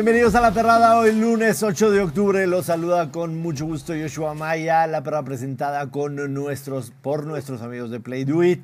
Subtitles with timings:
[0.00, 2.46] Bienvenidos a La Perrada, hoy lunes 8 de octubre.
[2.46, 7.90] Los saluda con mucho gusto Yoshua Maya, La Perrada presentada con nuestros, por nuestros amigos
[7.90, 8.62] de Play Do It.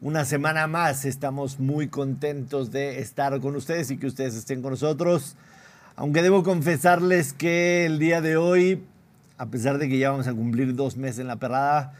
[0.00, 4.70] Una semana más, estamos muy contentos de estar con ustedes y que ustedes estén con
[4.70, 5.34] nosotros.
[5.96, 8.84] Aunque debo confesarles que el día de hoy,
[9.36, 11.92] a pesar de que ya vamos a cumplir dos meses en La Perrada,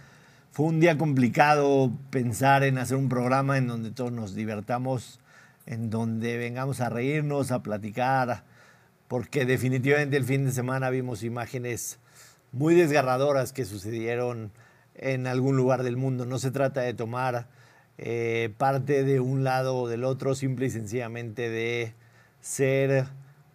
[0.52, 5.18] fue un día complicado pensar en hacer un programa en donde todos nos divertamos,
[5.66, 8.44] en donde vengamos a reírnos, a platicar,
[9.08, 11.98] porque definitivamente el fin de semana vimos imágenes
[12.52, 14.52] muy desgarradoras que sucedieron
[14.94, 16.26] en algún lugar del mundo.
[16.26, 17.48] No se trata de tomar
[17.96, 21.94] eh, parte de un lado o del otro, simple y sencillamente de
[22.40, 23.06] ser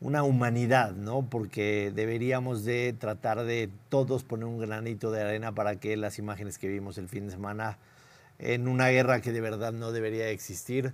[0.01, 1.29] una humanidad, ¿no?
[1.29, 6.57] Porque deberíamos de tratar de todos poner un granito de arena para que las imágenes
[6.57, 7.77] que vimos el fin de semana
[8.39, 10.93] en una guerra que de verdad no debería existir,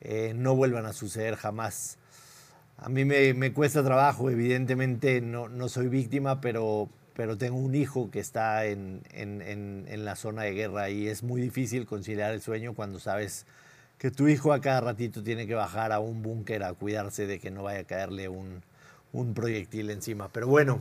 [0.00, 1.96] eh, no vuelvan a suceder jamás.
[2.84, 8.10] A mí me, cuesta trabajo, evidentemente no, no, soy víctima, pero, pero tengo un hijo
[8.10, 12.74] que está en, en, la zona de guerra y es muy difícil conciliar el sueño
[12.74, 13.46] cuando sabes
[13.96, 17.40] que tu hijo a cada ratito tiene que bajar a un búnker a cuidarse de
[17.40, 18.60] que no vaya a caerle un,
[19.14, 20.28] un proyectil encima.
[20.28, 20.80] Pero bueno,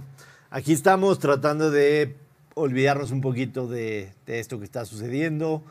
[0.50, 2.18] aquí estamos tratando de
[2.54, 5.64] olvidarnos un poquito de, de esto que está sucediendo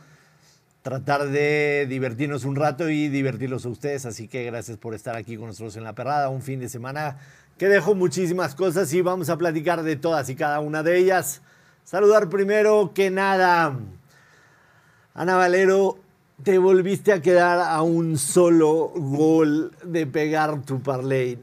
[0.83, 4.05] tratar de divertirnos un rato y divertirlos a ustedes.
[4.05, 7.19] Así que gracias por estar aquí con nosotros en La Perrada, un fin de semana
[7.56, 11.42] que dejó muchísimas cosas y vamos a platicar de todas y cada una de ellas.
[11.84, 13.77] Saludar primero que nada.
[15.14, 15.98] Ana Valero,
[16.42, 21.38] te volviste a quedar a un solo gol de pegar tu parlay.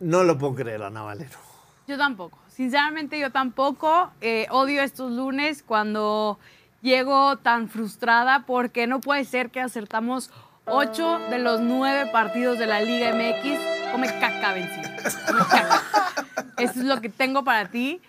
[0.00, 1.38] No lo puedo creer, Ana Valero.
[1.86, 2.38] Yo tampoco.
[2.48, 4.10] Sinceramente, yo tampoco.
[4.20, 6.38] Eh, odio estos lunes cuando
[6.82, 10.30] llego tan frustrada porque no puede ser que acertamos
[10.64, 13.92] ocho de los nueve partidos de la Liga MX.
[13.92, 14.90] Come caca, vencido.
[15.26, 15.82] Come caca.
[16.58, 18.00] Eso es lo que tengo para ti.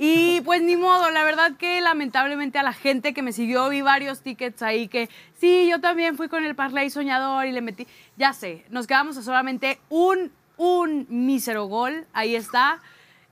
[0.00, 3.82] Y pues ni modo, la verdad que lamentablemente a la gente que me siguió vi
[3.82, 7.88] varios tickets ahí que sí, yo también fui con el parlay soñador y le metí,
[8.16, 12.80] ya sé, nos quedamos a solamente un, un mísero gol, ahí está.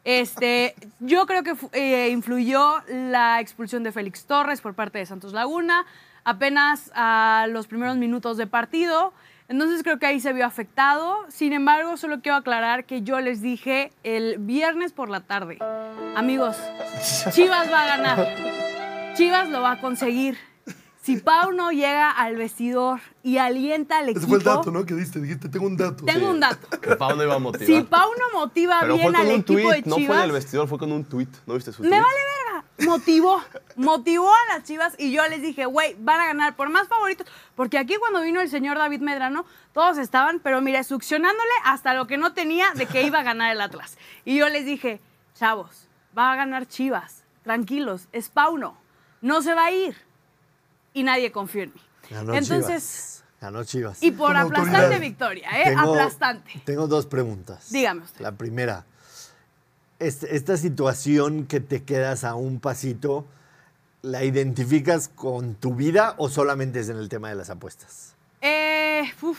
[0.07, 5.33] Este, yo creo que eh, influyó la expulsión de Félix Torres por parte de Santos
[5.33, 5.85] Laguna,
[6.23, 9.13] apenas a los primeros minutos de partido.
[9.49, 11.17] Entonces creo que ahí se vio afectado.
[11.29, 15.59] Sin embargo, solo quiero aclarar que yo les dije el viernes por la tarde,
[16.15, 16.57] amigos,
[17.33, 19.15] Chivas va a ganar.
[19.17, 20.39] Chivas lo va a conseguir.
[21.07, 24.19] Si Pau no llega al vestidor y alienta al equipo...
[24.19, 24.85] Ese fue el dato, ¿no?
[24.85, 26.05] Que diste, dijiste, tengo un dato.
[26.05, 26.69] Tengo un dato.
[26.81, 27.65] Que Pau no iba a motivar.
[27.65, 29.99] Si Pau no motiva Pero bien fue con al un equipo tweet, de Chivas...
[30.01, 31.29] no fue en el vestidor, fue con un tweet.
[31.47, 31.91] ¿No viste su tweet?
[31.91, 32.91] Me vale verga.
[32.91, 33.41] Motivó.
[33.77, 37.25] motivó a las Chivas y yo les dije, güey, van a ganar por más favoritos.
[37.55, 42.09] Porque aquí cuando vino el señor David Medrano, todos estaban, pero mire, succionándole hasta lo
[42.09, 43.97] que no tenía de que iba a ganar el Atlas.
[44.25, 45.01] Y yo les dije,
[45.37, 45.87] chavos,
[46.19, 47.23] va a ganar Chivas.
[47.45, 48.77] Tranquilos, es Pauno.
[49.21, 50.06] No se va a ir
[50.97, 51.81] y nadie confió en mí.
[52.11, 53.25] Ganó Entonces, Chivas.
[53.41, 54.03] Ganó Chivas.
[54.03, 55.01] y por Con aplastante autoridad.
[55.01, 55.65] victoria, ¿eh?
[55.67, 56.63] Tengo- aplastante.
[56.65, 57.71] Tengo dos preguntas.
[57.71, 58.21] Dígame usted.
[58.23, 58.87] La primera,
[59.99, 63.27] esta situación que te quedas a un pasito,
[64.03, 68.15] ¿la identificas con tu vida o solamente es en el tema de las apuestas?
[68.41, 69.39] Eh, uf,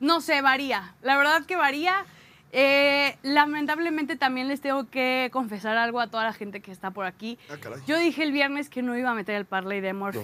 [0.00, 0.94] no sé, varía.
[1.02, 2.04] La verdad que varía.
[2.52, 7.06] Eh, lamentablemente también les tengo que confesar algo a toda la gente que está por
[7.06, 7.38] aquí.
[7.48, 7.80] Ah, caray.
[7.86, 10.16] Yo dije el viernes que no iba a meter el parlay de Morph.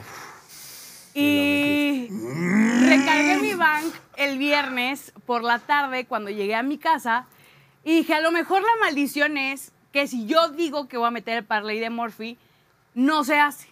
[1.15, 7.27] Y Y recargué mi bank el viernes por la tarde cuando llegué a mi casa
[7.85, 11.11] y dije, a lo mejor la maldición es que si yo digo que voy a
[11.11, 12.37] meter el parlay de Morphy,
[12.95, 13.69] no se hace.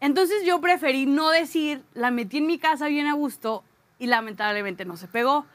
[0.00, 3.64] Entonces yo preferí no decir, la metí en mi casa bien a gusto
[3.98, 5.46] y lamentablemente no se pegó.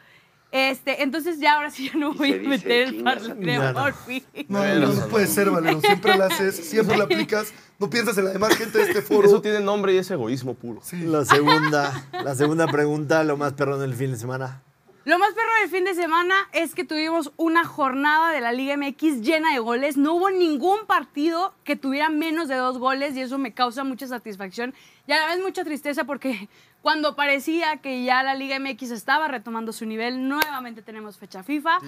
[0.51, 3.73] Este, entonces ya ahora sí ya no voy a meter el parlay de.
[3.73, 4.25] Morphy.
[4.49, 5.79] No, no, no puede ser, Valero.
[5.79, 7.53] Siempre la haces, siempre la aplicas.
[7.79, 9.27] No piensas en la demás gente de este foro.
[9.27, 10.81] Eso tiene nombre y es egoísmo puro.
[10.83, 10.97] Sí.
[11.03, 14.61] La segunda, la segunda pregunta, lo más perrón del fin de semana.
[15.03, 18.77] Lo más perro del fin de semana es que tuvimos una jornada de la Liga
[18.77, 19.97] MX llena de goles.
[19.97, 24.05] No hubo ningún partido que tuviera menos de dos goles y eso me causa mucha
[24.05, 24.75] satisfacción
[25.07, 26.49] y a la vez mucha tristeza porque
[26.81, 31.79] cuando parecía que ya la Liga MX estaba retomando su nivel, nuevamente tenemos fecha FIFA.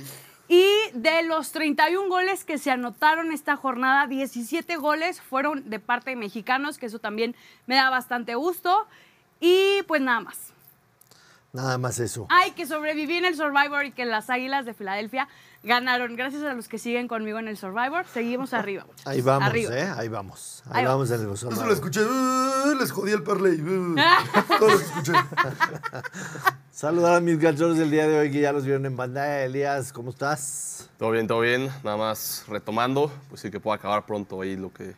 [0.47, 6.11] Y de los 31 goles que se anotaron esta jornada, 17 goles fueron de parte
[6.11, 7.35] de mexicanos, que eso también
[7.65, 8.87] me da bastante gusto.
[9.39, 10.53] Y pues nada más.
[11.53, 12.25] Nada más eso.
[12.29, 15.27] Ay, que sobreviví en el Survivor y que las Águilas de Filadelfia
[15.63, 16.15] ganaron.
[16.15, 18.05] Gracias a los que siguen conmigo en el Survivor.
[18.05, 19.07] Seguimos arriba, muchachos.
[19.07, 19.77] Ahí vamos, Arriba.
[19.77, 19.93] ¿eh?
[19.97, 20.63] Ahí vamos.
[20.69, 21.67] Ahí, Ahí vamos en el Eso Survivor.
[21.67, 22.01] lo escuché.
[22.03, 23.59] uh, les jodí el parlay.
[23.61, 23.95] uh.
[24.59, 25.13] Todo lo escuché.
[26.71, 29.43] Saludar a mis cachorros del día de hoy que ya los vieron en pantalla.
[29.45, 30.89] Elías, ¿cómo estás?
[30.97, 31.69] Todo bien, todo bien.
[31.83, 34.95] Nada más retomando, pues sí que pueda acabar pronto ahí lo que,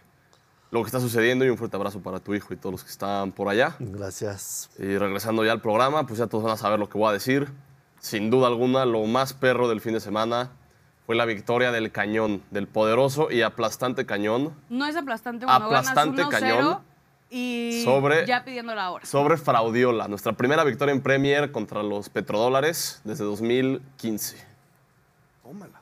[0.72, 2.90] lo que está sucediendo y un fuerte abrazo para tu hijo y todos los que
[2.92, 3.76] están por allá.
[3.80, 4.70] Gracias.
[4.80, 7.14] Y regresando ya al programa, pues ya todos van a saber lo que voy a
[7.14, 7.50] decir.
[8.06, 10.52] Sin duda alguna, lo más perro del fin de semana
[11.08, 16.22] fue la victoria del Cañón, del poderoso y aplastante Cañón No es aplastante cuando Aplastante
[16.22, 16.80] ganas 1-0 cañón
[17.32, 19.04] y sobre- ya pidiendo la hora.
[19.08, 24.38] sobre Fraudiola, nuestra primera victoria en Premier contra los petrodólares desde 2015.
[25.42, 25.82] Tómala.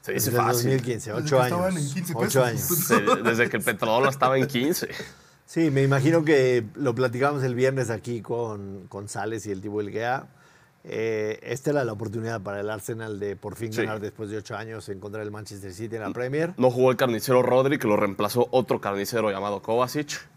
[0.00, 0.70] Se dice Desde fácil.
[0.70, 1.52] 2015, Desde ocho que años.
[1.58, 2.44] estaban en 15 Ocho pesos.
[2.44, 2.60] años.
[3.16, 4.88] Sí, desde que el petrodólar estaba en 15.
[5.44, 9.80] Sí, me imagino que lo platicamos el viernes aquí con, con Sales y el Tibo
[9.80, 10.26] Elguea.
[10.86, 13.80] Eh, esta era la oportunidad para el Arsenal de por fin Sí.
[13.80, 16.52] ganar después de ocho años en contra del Manchester City en la Premier.
[16.58, 20.28] No jugó el carnicero Rodri, que lo reemplazó otro carnicero llamado Kovacic.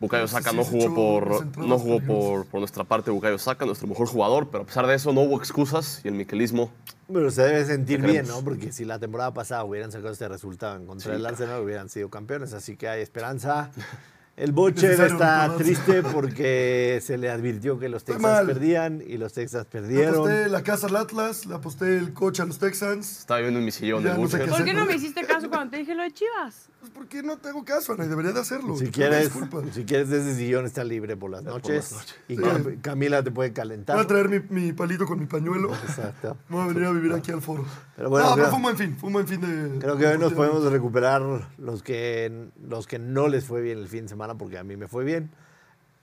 [0.00, 3.86] Bukayo Saka sí, no jugó, por, no jugó por, por nuestra parte Bukayo Saka, nuestro
[3.86, 6.70] mejor jugador, pero a pesar de eso no hubo excusas y el miquelismo
[7.10, 8.26] Pero se debe sentir bien.
[8.26, 8.42] ¿no?
[8.42, 11.24] Porque si la temporada pasada hubieran sacado este resultado en contra Sí, del.
[11.26, 12.52] Arsenal, hubieran sido campeones.
[12.54, 13.70] Así que hay esperanza.
[14.36, 19.66] El Bocher está triste porque se le advirtió que los Texans perdían y los Texans
[19.66, 20.14] Le perdieron.
[20.14, 23.20] aposté la casa al Atlas, le aposté el coche a los Texans.
[23.20, 24.44] estaba viviendo en mi sillón de no sé Butcher.
[24.44, 26.68] qué ¿Por qué no me hiciste caso cuando te dije lo de Chivas?
[26.84, 28.76] Pues porque no tengo caso, Ana, y debería de hacerlo.
[28.76, 29.30] Si quieres,
[29.72, 31.92] si quieres, ese sillón está libre por las Por noches.
[31.92, 32.16] las noches.
[32.28, 32.36] Y.
[32.36, 33.98] Cam- Camila te puede Voy calentar.
[33.98, 35.72] a traer mi, mi palito con mi pañuelo.
[35.74, 36.36] Exacto.
[36.50, 37.64] Voy a venir a vivir aquí al foro.
[37.96, 38.96] Pero bueno, no, pero creo- fue un buen fin.
[38.98, 39.78] Fue un buen fin de.
[39.78, 41.22] Creo que hoy nos podemos recuperar
[41.56, 44.76] los que, los que no les fue bien el fin de semana, porque a mí
[44.76, 45.30] me fue bien.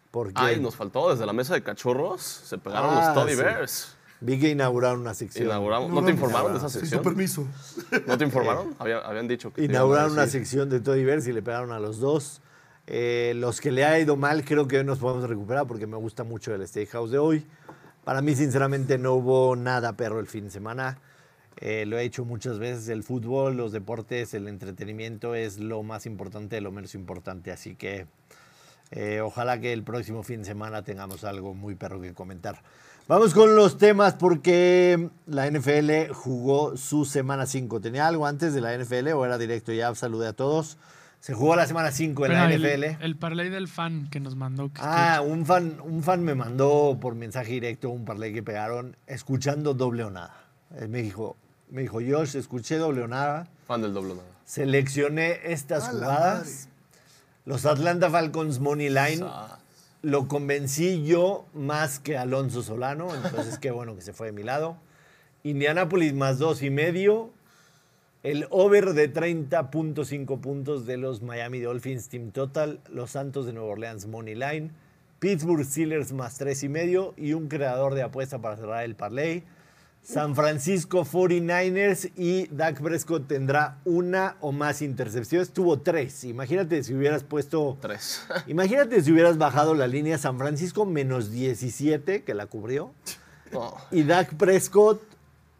[0.10, 3.42] Porque Ay, nos faltó desde la mesa de cachorros, se pegaron Ah, los Toddy sí.
[3.44, 3.95] Bears.
[4.21, 5.47] Vi que inauguraron una sección.
[5.47, 5.89] Inauguramos.
[5.89, 7.03] ¿No, No, te informaron de esa Sin tu sección?
[7.03, 7.47] permiso.
[8.07, 8.75] ¿No te informaron?
[8.79, 9.63] Había- habían dicho que...
[9.65, 12.41] Inauguraron una sección de Toddy Bears y le pegaron a los dos.
[12.88, 15.97] Eh, los que le ha ido mal, creo que hoy nos podemos recuperar porque me
[15.97, 17.45] gusta mucho el Steakhouse de hoy.
[18.03, 20.97] Para mí, sinceramente, no hubo nada perro el fin de semana.
[21.57, 22.88] Eh, lo he hecho muchas veces.
[22.89, 27.51] El fútbol, los deportes, el entretenimiento es lo más importante de lo menos importante.
[27.51, 28.07] Así que
[28.89, 32.63] eh, ojalá que el próximo fin de semana tengamos algo muy perro que comentar.
[33.11, 37.81] Vamos con los temas porque la NFL jugó su semana 5.
[37.81, 39.73] ¿Tenía algo antes de la NFL o era directo?
[39.73, 40.77] Ya saludé a todos.
[41.19, 43.03] Se jugó la semana 5 en la el, NFL.
[43.03, 44.69] el parlay del fan que nos mandó.
[44.71, 48.95] que- Ah, un fan, un fan me mandó por mensaje directo un parlay que pegaron
[49.07, 50.45] escuchando doble o nada.
[50.79, 51.35] Él me dijo,
[51.69, 54.27] me dijo, Josh, escuché doble o nada, Fan del doble nada.
[54.45, 56.69] seleccioné estas jugadas.
[57.43, 59.57] Los Atlanta Falcons Money Line Ah,
[60.01, 64.44] lo convencí yo más que Alonso Solano, entonces qué bueno que se fue de mi
[64.44, 64.77] lado.
[65.44, 67.31] Indianapolis más dos y medio.
[68.24, 72.80] El over de 30.5 puntos de los Miami Dolphins Team Total.
[72.89, 74.71] Los Santos de Nueva Orleans Money Line.
[75.19, 77.15] Pittsburgh Steelers más tres y medio.
[77.18, 79.44] Y un creador de apuesta para cerrar el parlay.
[80.03, 85.51] San Francisco 49ers y Dak Prescott tendrá una o más intercepciones.
[85.51, 86.24] Tuvo tres.
[86.24, 88.25] Imagínate si hubieras puesto tres.
[88.48, 92.94] Imagínate si hubieras bajado la línea San Francisco menos 17, que la cubrió,
[93.92, 95.02] y Dak Prescott,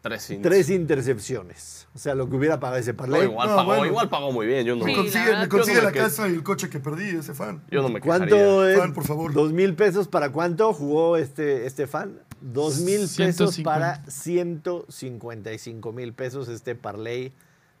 [0.02, 1.86] tres intercepciones.
[1.94, 3.24] O sea, lo que hubiera pagado ese No, parlay.
[3.24, 3.86] igual, No, pagó, bueno.
[3.86, 4.64] igual pagó muy bien.
[4.66, 7.62] Yo no, Me consigue, la yo no casa y el coche que perdí, ese fan.
[7.70, 8.72] yo no me ¿Cuánto quejaría.
[8.72, 8.78] es?
[8.78, 9.32] Fan, por favor.
[9.32, 12.18] ¿Dos mil pesos para cuánto jugó este, este fan?
[12.42, 13.62] Dos mil pesos 150.
[13.62, 17.32] para 155 mil pesos este parlay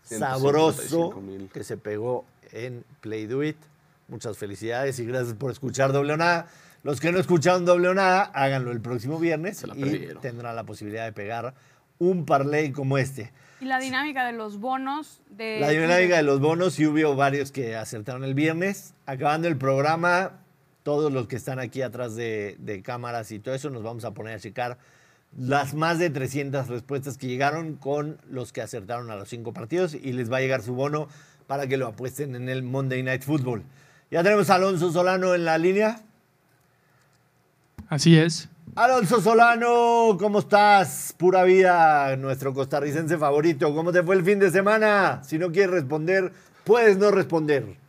[0.04, 3.56] 155 sabroso que se pegó en Play Do It.
[4.08, 6.46] Muchas felicidades y gracias por escuchar Doble o Nada.
[6.82, 11.04] Los que no escucharon Doble o Nada, háganlo el próximo viernes y tendrán la posibilidad
[11.04, 11.54] de pegar
[11.98, 13.32] un parlay como este.
[13.60, 15.60] Y la dinámica de los bonos de...
[15.60, 18.94] La dinámica de los bonos, y hubo varios que acertaron el viernes.
[19.06, 20.41] Acabando el programa,
[20.82, 24.12] todos los que están aquí atrás de, de cámaras y todo eso, nos vamos a
[24.12, 24.78] poner a checar
[25.36, 29.94] las más de 300 respuestas que llegaron con los que acertaron a los cinco partidos
[29.94, 31.08] y les va a llegar su bono
[31.46, 33.62] para que lo apuesten en el Monday Night Football.
[34.10, 36.00] Ya tenemos a Alonso Solano en la línea.
[37.88, 38.48] Así es.
[38.74, 41.14] Alonso Solano, ¿cómo estás?
[41.16, 43.74] Pura vida, nuestro costarricense favorito.
[43.74, 45.22] ¿Cómo te fue el fin de semana?
[45.24, 46.32] Si no quieres responder,
[46.64, 47.81] puedes no responder.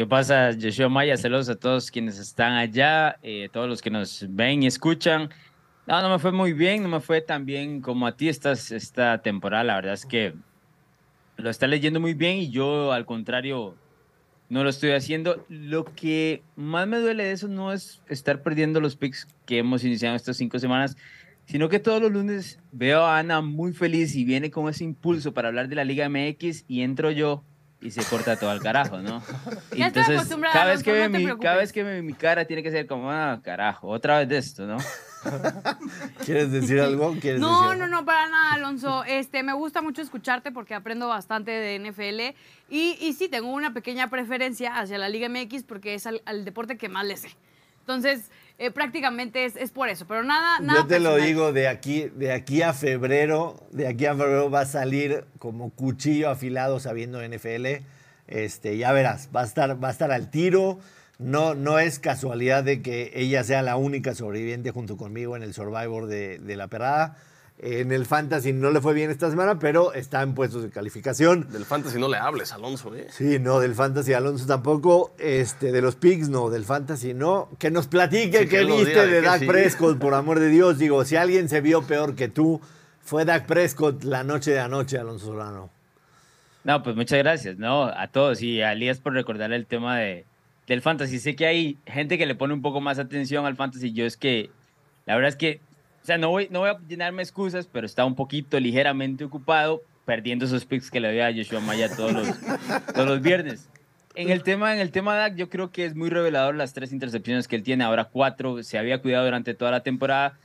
[0.00, 1.14] ¿Qué pasa, Joshua Maya?
[1.18, 5.28] Saludos a todos quienes están allá, eh, todos los que nos ven y escuchan.
[5.86, 8.52] No, no me fue muy bien, no me fue tan bien como a ti esta,
[8.52, 9.62] esta temporada.
[9.62, 10.32] La verdad es que
[11.36, 13.76] lo está leyendo muy bien y yo, al contrario,
[14.48, 15.44] no lo estoy haciendo.
[15.50, 19.84] Lo que más me duele de eso no es estar perdiendo los picks que hemos
[19.84, 20.96] iniciado estas cinco semanas,
[21.44, 25.34] sino que todos los lunes veo a Ana muy feliz y viene con ese impulso
[25.34, 27.44] para hablar de la Liga MX y entro yo
[27.82, 29.22] y se corta todo al carajo, ¿no?
[29.72, 31.72] Y Ya estoy acostumbrada, cada vez que no te mi, cada vez preocupes.
[31.72, 34.76] que ve mi cara tiene que ser como, ah, carajo, otra vez de esto, ¿no?
[36.24, 37.14] ¿Quieres decir algo?
[37.20, 37.96] ¿Quieres No, decir no, algo?
[37.96, 39.04] no, para nada, Alonso.
[39.04, 42.36] Este, me gusta mucho escucharte porque aprendo bastante de NFL.
[42.70, 46.44] Y, y sí, tengo una pequeña preferencia hacia la Liga MX porque es al, al
[46.44, 47.30] deporte que más le sé.
[47.80, 50.06] Entonces, eh, prácticamente es, es por eso.
[50.06, 54.04] Pero nada, nada Yo te lo digo, de aquí, de aquí a febrero, de aquí
[54.04, 57.82] a febrero va a salir como cuchillo afilado sabiendo NFL.
[58.28, 60.78] Este, ya verás, va a estar, va a estar al tiro.
[61.18, 65.54] No, no es casualidad de que ella sea la única sobreviviente junto conmigo en el
[65.54, 67.16] Survivor de, de la perrada.
[67.62, 71.46] En el Fantasy no le fue bien esta semana, pero está en puestos de calificación.
[71.52, 73.08] Del fantasy no le hables, Alonso, ¿eh?
[73.10, 75.12] Sí, no, del Fantasy Alonso tampoco.
[75.18, 77.50] Este, de los Pigs, no, del Fantasy no.
[77.58, 79.46] Que nos platique Sí, que qué viste de Dak sí.
[79.46, 80.78] Prescott, por amor de Dios.
[80.78, 82.62] Digo, si alguien se vio peor que tú,
[83.02, 85.68] fue Dak Prescott la noche de anoche, Alonso Solano.
[86.64, 87.84] No, pues muchas gracias, ¿no?
[87.84, 90.24] A todos y a Elías por recordar el tema de,
[90.66, 91.18] del fantasy.
[91.18, 93.92] Sé que hay gente que le pone un poco más atención al fantasy.
[93.92, 94.48] Yo es que,
[95.04, 95.60] la verdad es que,
[96.02, 99.82] o sea, no voy, no voy a llenarme excusas, pero está un poquito ligeramente ocupado
[100.04, 102.28] perdiendo esos picks que le doy a Joshua Maya todos los,
[102.94, 103.68] todos los viernes.
[104.16, 106.72] En el tema, en el tema de Dak, yo creo que es muy revelador las
[106.72, 110.38] tres intercepciones que él tiene, ahora cuatro, se había cuidado durante toda la temporada.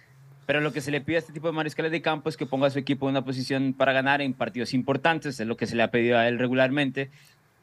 [0.45, 2.45] Pero lo que se le pide a este tipo de mariscales de campo es que
[2.45, 5.65] ponga a su equipo en una posición para ganar en partidos importantes, es lo que
[5.65, 7.09] se le ha pedido a él regularmente,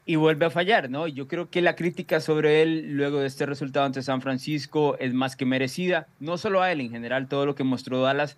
[0.05, 1.07] y vuelve a fallar, ¿no?
[1.07, 5.13] Yo creo que la crítica sobre él luego de este resultado ante San Francisco es
[5.13, 8.37] más que merecida, no solo a él, en general todo lo que mostró Dallas,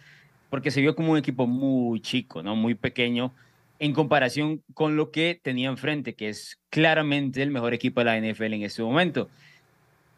[0.50, 2.56] porque se vio como un equipo muy chico, ¿no?
[2.56, 3.34] Muy pequeño
[3.80, 8.18] en comparación con lo que tenía enfrente, que es claramente el mejor equipo de la
[8.18, 9.30] NFL en este momento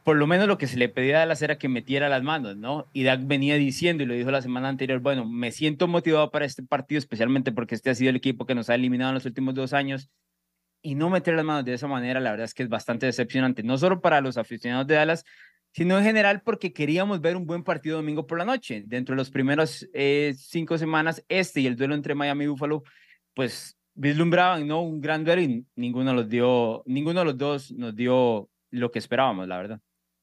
[0.08, 2.56] por lo menos lo que se le pedía a Dallas era que metiera las manos,
[2.56, 2.88] ¿no?
[2.94, 6.46] Y Dak venía diciendo, y lo dijo la semana anterior, bueno, me siento motivado para
[6.46, 9.26] este partido, especialmente porque este ha sido el equipo que nos ha eliminado en los
[9.26, 10.10] últimos dos años,
[10.88, 13.62] y no meter las manos de esa manera, la verdad es que es bastante decepcionante,
[13.62, 15.26] no solo para los aficionados de Dallas,
[15.74, 18.86] sino en general porque queríamos ver un buen partido domingo por la noche.
[18.88, 22.84] Dentro de los primeros eh, cinco semanas, este y el duelo entre Miami y Buffalo,
[23.34, 24.82] pues vislumbraban, ¿no?
[24.82, 29.00] Un gran duelo y ninguno, los dio, ninguno de los dos nos dio lo que
[29.00, 29.82] esperábamos, la verdad.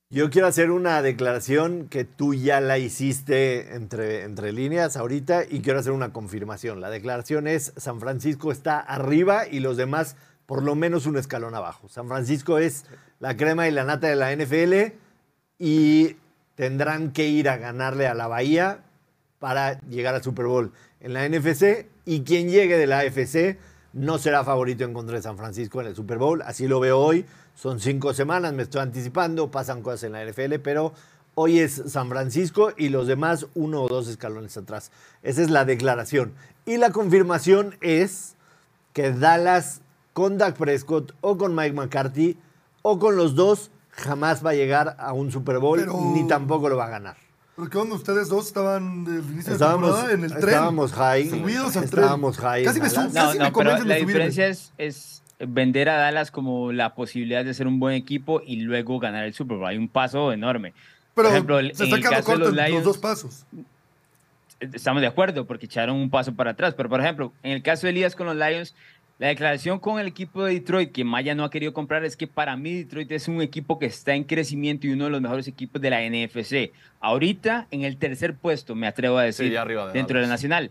[0.09, 5.61] Yo quiero hacer una declaración que tú ya la hiciste entre, entre líneas ahorita y
[5.61, 6.81] quiero hacer una confirmación.
[6.81, 10.17] La declaración es San Francisco está arriba y los demás
[10.47, 11.89] por lo menos un escalón abajo.
[11.89, 12.85] San Francisco es
[13.21, 14.97] la crema y la nata de la NFL
[15.59, 16.17] y
[16.55, 18.81] tendrán que ir a ganarle a la Bahía
[19.39, 23.59] para llegar al Super Bowl en la NFC y quien llegue de la AFC
[23.93, 26.43] no será favorito en contra de San Francisco en el Super Bowl.
[26.43, 27.25] Así lo veo hoy.
[27.55, 30.93] Son cinco semanas, me estoy anticipando, pasan cosas en la NFL, pero
[31.37, 34.91] hoy es San Francisco y los demás uno o dos escalones atrás.
[35.23, 36.35] Esa es la declaración.
[36.67, 38.35] Y la confirmación es
[38.93, 39.83] que Dallas
[40.15, 42.39] con Dak Prescott o con Mike McCarthy
[42.81, 46.69] o con los dos jamás va a llegar a un Super Bowl Pero- ni tampoco
[46.71, 47.17] lo va a ganar.
[47.57, 47.95] ¿Pero qué onda?
[47.97, 50.49] Ustedes dos estaban del inicio Estábamos- de temporada en el tren.
[50.49, 51.29] estábamos high.
[51.31, 52.49] Subidos al Estábamos tren.
[52.49, 53.13] high Casi me, su- Dallas.
[53.15, 56.95] No, casi me no, pero convencen la diferencia es, es vender a Dallas como la
[56.95, 59.67] posibilidad de ser un buen equipo y luego ganar el Super Bowl.
[59.69, 60.73] Hay un paso enorme.
[61.15, 62.85] Pero Por ejemplo, se en está el quedando caso de corto los en los Lions-
[62.85, 63.47] dos pasos.
[64.61, 66.75] Estamos de acuerdo porque echaron un paso para atrás.
[66.75, 68.75] Pero, por ejemplo, en el caso de Elías con los Lions,
[69.19, 72.27] la declaración con el equipo de Detroit que Maya no ha querido comprar es que
[72.27, 75.47] para mí Detroit es un equipo que está en crecimiento y uno de los mejores
[75.47, 76.73] equipos de la NFC.
[77.01, 80.29] Ahorita en el tercer puesto, me atrevo a decir, ya arriba de dentro de la
[80.29, 80.43] Dallas.
[80.43, 80.71] Nacional.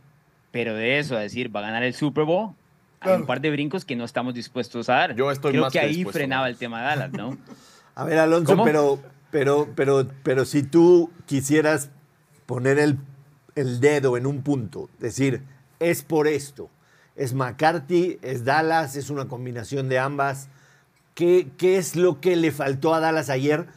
[0.52, 2.54] Pero de eso a decir, va a ganar el Super Bowl,
[3.00, 5.16] hay un par de brincos que no estamos dispuestos a dar.
[5.16, 7.38] Yo estoy Creo más que que ahí frenaba el tema de Dallas, ¿no?
[7.96, 8.64] A ver, Alonso, ¿Cómo?
[8.64, 11.92] pero, pero, pero, pero si tú quisieras
[12.48, 12.98] poner el,
[13.56, 15.44] el dedo en un punto, decir,
[15.80, 16.70] es por esto,
[17.16, 20.48] es McCarthy, es Dallas, es una combinación de ambas,
[21.16, 23.68] ¿qué, qué es lo que le faltó a Dallas ayer?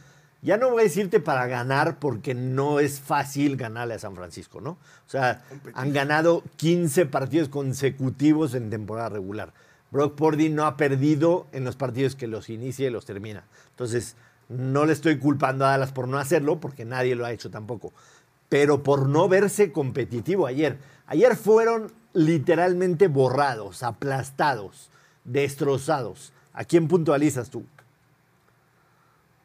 [0.41, 4.61] Ya no voy a decirte para ganar porque no es fácil ganarle a San Francisco,
[4.61, 4.71] ¿no?
[4.71, 9.53] O sea, han ganado 15 partidos consecutivos en temporada regular.
[9.91, 13.45] Brock Purdy no ha perdido en los partidos que los inicia y los termina.
[13.71, 14.15] Entonces,
[14.49, 17.93] no le estoy culpando a Dallas por no hacerlo, porque nadie lo ha hecho tampoco.
[18.49, 20.77] Pero por no verse competitivo ayer.
[21.07, 24.91] Ayer fueron literalmente borrados, aplastados,
[25.23, 26.33] destrozados.
[26.51, 27.65] ¿A quién puntualizas tú?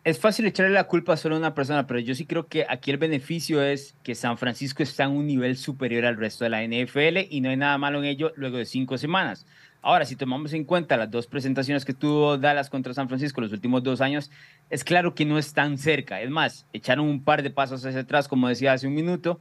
[0.02, 2.90] Es fácil echarle la culpa solo a una persona, pero yo sí creo que aquí
[2.90, 6.64] el beneficio es que San Francisco está en un nivel superior al resto de la
[6.64, 9.47] NFL y no hay nada malo en ello luego de cinco semanas.
[9.81, 13.52] Ahora, si tomamos en cuenta las dos presentaciones que tuvo Dallas contra San Francisco los
[13.52, 14.33] últimos dos años,
[14.71, 16.21] es claro que no es tan cerca.
[16.21, 19.38] Es más, echaron un par de pasos hacia atrás, como decía hace un minuto,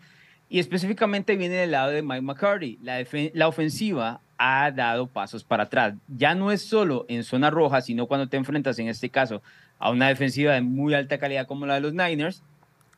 [0.51, 2.77] y específicamente viene del lado de Mike McCarthy.
[2.83, 3.01] La,
[3.33, 5.93] la ofensiva ha dado pasos para atrás.
[6.09, 9.41] Ya no es solo en zona roja, sino cuando te enfrentas, en este caso,
[9.79, 12.43] a una defensiva de muy alta calidad como la de los Niners,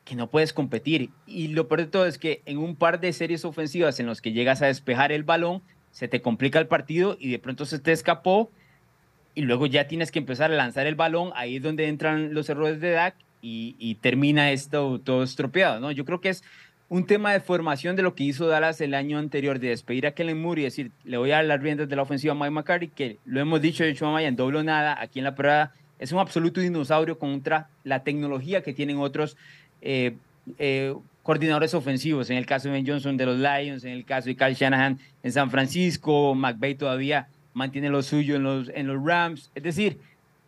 [0.04, 1.12] que no puedes competir.
[1.28, 4.20] Y lo peor de todo es que en un par de series ofensivas en los
[4.20, 7.78] que llegas a despejar el balón, se te complica el partido y de pronto se
[7.78, 8.50] te escapó
[9.36, 12.50] y luego ya tienes que empezar a lanzar el balón, ahí es donde entran los
[12.50, 15.92] errores de Dak y, termina esto todo estropeado, ¿no?
[15.92, 16.44] Yo creo que es
[16.90, 20.12] un tema de formación de lo que hizo Dallas el año anterior, de despedir a
[20.12, 22.52] Kellen Moore y decir, le voy a dar las riendas de la ofensiva a Mike
[22.52, 25.72] McCarthy, que lo hemos dicho de hecho Maya en doble nada, aquí en la prueba,
[26.00, 29.38] es un absoluto dinosaurio contra la tecnología que tienen otros
[29.82, 30.16] eh,
[30.58, 34.28] eh, coordinadores ofensivos, en el caso de Ben Johnson de los Lions, en el caso
[34.28, 39.04] de Kyle Shanahan en San Francisco, McVay todavía mantiene lo suyo en los, en los
[39.04, 39.98] Rams, es decir,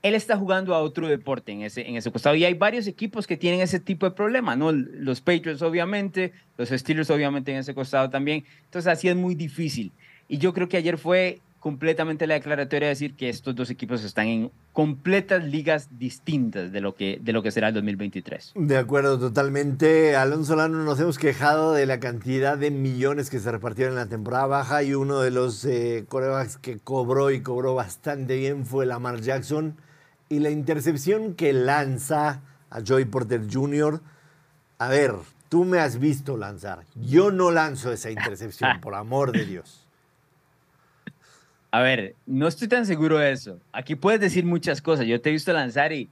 [0.06, 2.36] él está jugando a otro deporte en ese, en ese costado.
[2.36, 4.72] Y hay varios equipos que tienen ese tipo de problema, ¿no?
[4.72, 8.46] Los Patriots, obviamente, los Steelers, obviamente, en ese costado también.
[8.66, 9.92] Entonces, así es muy difícil.
[10.28, 14.04] Y yo creo que ayer fue completamente la declaratoria de decir que estos dos equipos
[14.04, 18.54] están en completas ligas distintas de lo que, de lo que será el 2023.
[18.54, 20.16] De acuerdo, totalmente.
[20.16, 24.06] Alonso Lano, nos hemos quejado de la cantidad de millones que se repartieron en la
[24.06, 28.86] temporada baja y uno de los eh, corebacks que cobró y cobró bastante bien fue
[28.86, 29.76] Lamar Jackson
[30.29, 34.01] y la intercepción que lanza a Joey Porter Jr.,
[34.77, 35.13] a ver,
[35.50, 36.84] tú me has visto lanzar.
[36.96, 39.88] Yo no lanzo esa intercepción, por amor de Dios.
[41.72, 43.60] A ver, no estoy tan seguro de eso.
[43.74, 45.05] Aquí puedes decir muchas cosas.
[45.05, 46.10] Yo te he visto lanzar y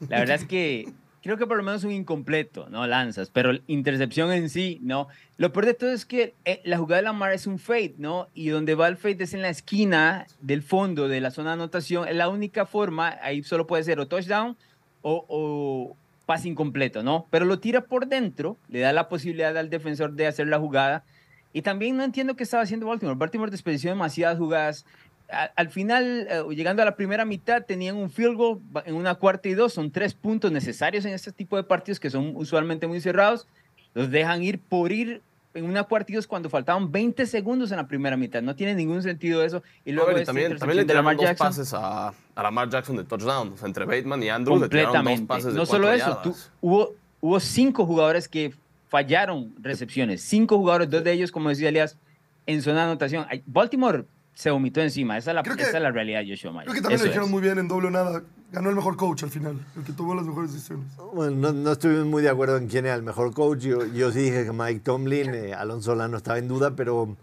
[0.00, 2.86] la verdad es que creo que por lo menos un incompleto, ¿no?
[2.86, 5.08] Lanzas, pero intercepción en sí, ¿no?
[5.36, 8.28] Lo peor de todo es que eh, la jugada de Lamar es un fade, ¿no?
[8.34, 11.54] Y donde va el fade es en la esquina del fondo de la zona de
[11.54, 12.08] anotación.
[12.08, 14.56] Es la única forma, ahí solo puede ser o touchdown
[15.02, 15.96] o, o
[16.26, 17.26] pase incompleto, ¿no?
[17.30, 21.04] Pero lo tira por dentro, le da la posibilidad al defensor de hacer la jugada.
[21.52, 23.18] Y también no entiendo qué estaba haciendo Baltimore.
[23.18, 24.84] Baltimore desperdició demasiadas jugadas
[25.28, 29.48] al final, eh, llegando a la primera mitad, tenían un field goal en una cuarta
[29.48, 29.74] y dos.
[29.74, 33.46] Son tres puntos necesarios en este tipo de partidos que son usualmente muy cerrados.
[33.94, 35.20] Los dejan ir por ir
[35.52, 38.40] en una cuarta y dos cuando faltaban 20 segundos en la primera mitad.
[38.40, 39.62] No tiene ningún sentido eso.
[39.84, 43.54] Y luego también, también, le tiraron dos pases a, a Lamar Jackson de touchdown.
[43.62, 46.22] entre Bateman y Andrews le tiraron dos pases de No solo eso,
[46.62, 48.54] hubo, hubo cinco jugadores que
[48.88, 50.22] fallaron recepciones.
[50.22, 51.98] Cinco jugadores, dos de ellos, como decía Elias,
[52.46, 53.26] en zona de anotación.
[53.44, 54.06] Baltimore
[54.38, 55.18] se vomitó encima.
[55.18, 56.66] Esa es la, esa es la realidad, Joshua Maya.
[56.66, 58.22] Creo que también lo dijeron muy bien en doble nada.
[58.52, 60.86] Ganó el mejor coach al final, el que tuvo las mejores decisiones.
[61.12, 63.62] Bueno, no, no estuvimos muy de acuerdo en quién era el mejor coach.
[63.62, 67.16] Yo, yo sí dije que Mike Tomlin, eh, Alonso Lano estaba en duda, pero,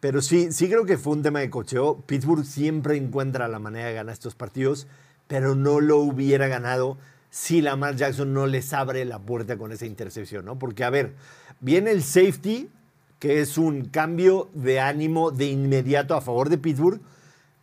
[0.00, 2.00] pero sí, sí creo que fue un tema de cocheo.
[2.04, 4.88] Pittsburgh siempre encuentra la manera de ganar estos partidos,
[5.28, 6.98] pero no lo hubiera ganado
[7.30, 10.58] si Lamar Jackson no les abre la puerta con esa intercepción, ¿no?
[10.58, 11.14] Porque, a ver,
[11.60, 12.68] viene el safety
[13.18, 17.00] que es un cambio de ánimo de inmediato a favor de Pittsburgh,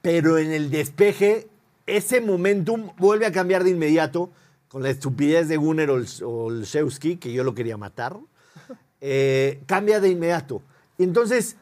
[0.02, 1.48] pero en el despeje
[1.86, 4.32] ese momentum vuelve a cambiar de inmediato
[4.68, 8.18] con la estupidez de Gunner Olszewski, que yo lo quería matar,
[9.02, 10.62] eh, cambia de inmediato.
[10.98, 11.58] Entonces,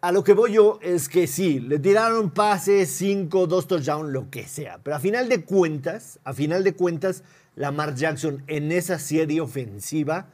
[0.00, 4.28] a lo que voy yo es que sí, le tiraron pases, cinco, dos touchdowns, lo
[4.28, 7.22] que sea, pero a final de cuentas, a final de cuentas,
[7.56, 10.26] Lamar Jackson en esa serie ofensiva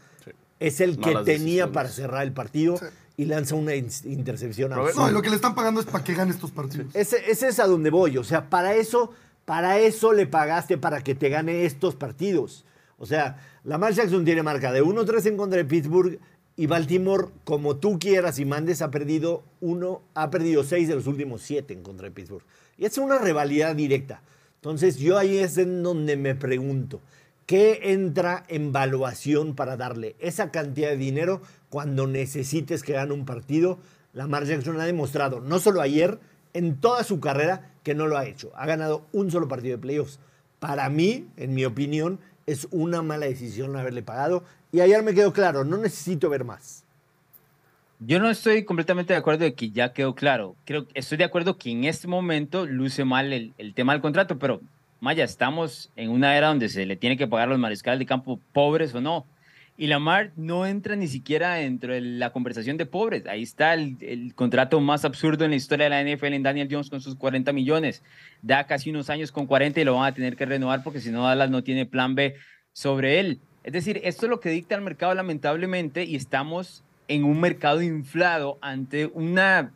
[0.61, 2.79] es el que tenía para cerrar el partido
[3.16, 4.70] y lanza una intercepción.
[4.70, 6.94] No, lo que le están pagando es para que gane estos partidos.
[6.94, 8.18] Ese, es a donde voy.
[8.18, 9.12] O sea, para eso,
[9.44, 12.64] para eso le pagaste para que te gane estos partidos.
[12.99, 16.18] O sea, Lamar Jackson tiene marca de 1-3 en contra de Pittsburgh
[16.57, 21.07] y Baltimore, como tú quieras y mandes, ha perdido uno, ha perdido seis de los
[21.07, 22.44] últimos siete en contra de Pittsburgh.
[22.77, 24.23] Y es una rivalidad directa.
[24.57, 27.01] Entonces, yo ahí es en donde me pregunto.
[27.51, 33.25] ¿Qué entra en valuación para darle esa cantidad de dinero cuando necesites que gane un
[33.25, 33.81] partido?
[34.13, 36.21] Lamar Jackson ha demostrado, no solo ayer,
[36.53, 38.53] en toda su carrera, que no lo ha hecho.
[38.55, 40.21] Ha ganado un solo partido de playoffs.
[40.61, 44.45] Para mí, en mi opinión, es una mala decisión haberle pagado.
[44.71, 46.85] Y ayer me quedó claro, no necesito ver más.
[47.99, 50.55] Yo no estoy completamente de acuerdo de que ya quedó claro.
[50.65, 54.39] Creo estoy de acuerdo que en este momento luce mal el, el tema del contrato,
[54.39, 54.61] pero
[55.01, 58.07] Maya, estamos en una era donde se le tiene que pagar a los mariscales de
[58.07, 59.27] campo pobres o no.
[59.79, 63.27] Y Lamar no entra ni siquiera dentro de la conversación de pobres.
[63.27, 66.91] Ahí está el, contrato más absurdo en la historia de la NFL en Daniel Jones
[66.91, 68.03] con sus 40 millones.
[68.43, 71.11] Da casi unos años con 40 y lo van a tener que renovar porque si
[71.11, 72.35] no Dallas no tiene plan B
[72.73, 73.41] sobre él.
[73.65, 77.81] Es decir, esto es lo que dicta el mercado lamentablemente y estamos en un mercado
[77.81, 79.73] inflado ante una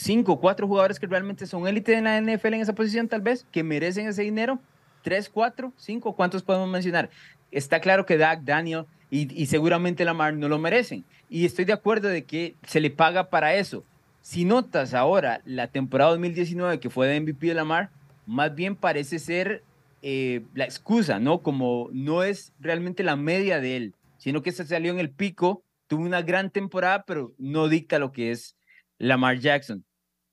[0.00, 3.46] cinco, cuatro jugadores que realmente son élite en la NFL en esa posición, tal vez,
[3.52, 4.58] que merecen ese dinero.
[5.02, 7.10] Tres, cuatro, cinco, ¿cuántos podemos mencionar?
[7.50, 11.04] Está claro que Dak, Daniel y, y seguramente Lamar no lo merecen.
[11.28, 13.84] Y estoy de acuerdo de que se le paga para eso.
[14.22, 17.90] Si notas ahora la temporada 2019 que fue de MVP de Lamar,
[18.26, 19.62] más bien parece ser
[20.02, 21.42] eh, la excusa, ¿no?
[21.42, 25.62] Como no es realmente la media de él, sino que se salió en el pico,
[25.88, 28.56] tuvo una gran temporada, pero no dicta lo que es
[28.98, 29.84] Lamar Jackson.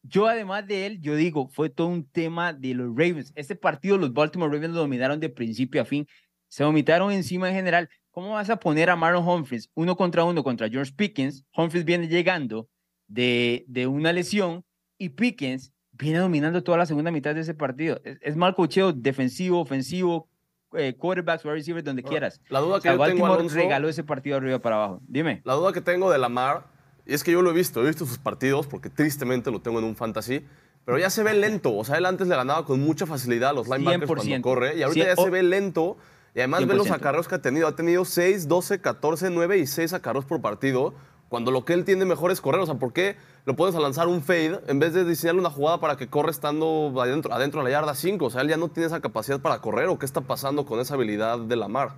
[0.08, 3.32] Yo, además de él, yo digo, fue todo un tema de los Ravens.
[3.36, 6.08] Este partido, los Baltimore Ravens lo dominaron de principio a fin.
[6.48, 7.90] Se vomitaron encima en general.
[8.12, 11.46] ¿Cómo vas a poner a Marlon Humphries uno contra uno contra George Pickens?
[11.56, 12.70] Humphries viene llegando
[13.08, 14.64] de, de una lesión
[14.98, 18.00] y Pickens viene dominando toda la segunda mitad de ese partido.
[18.04, 20.30] Es, mal cocheo defensivo, ofensivo,
[20.74, 22.42] eh, quarterbacks, wide receivers, donde quieras.
[22.50, 25.02] La duda que O sea, yo tengo, Baltimore Alonso, regaló ese partido arriba para abajo.
[25.08, 25.42] Dime.
[25.44, 26.66] la duda que tengo de Lamar,
[27.08, 29.80] y es que yo lo he visto, he visto sus partidos, porque tristemente lo tengo
[29.80, 30.46] en un fantasy,
[30.84, 31.76] pero ya se ve lento.
[31.76, 34.42] O sea, él antes le ganaba con mucha facilidad a los linebackers cuando 100%.
[34.42, 35.98] corre, y ahorita ya se ve lento.
[36.36, 36.96] Y además ve los 100%.
[36.96, 37.68] acarreos que ha tenido.
[37.68, 40.94] Ha tenido 6, 12, 14, 9 y 6 acarreos por partido.
[41.30, 42.62] Cuando lo que él tiene mejor es correr.
[42.62, 43.16] O sea, ¿por qué
[43.46, 46.32] lo pones a lanzar un fade en vez de diseñarle una jugada para que corre
[46.32, 48.24] estando adentro, adentro de la yarda 5?
[48.26, 49.88] O sea, él ya no tiene esa capacidad para correr.
[49.88, 51.96] ¿O qué está pasando con esa habilidad de Lamar?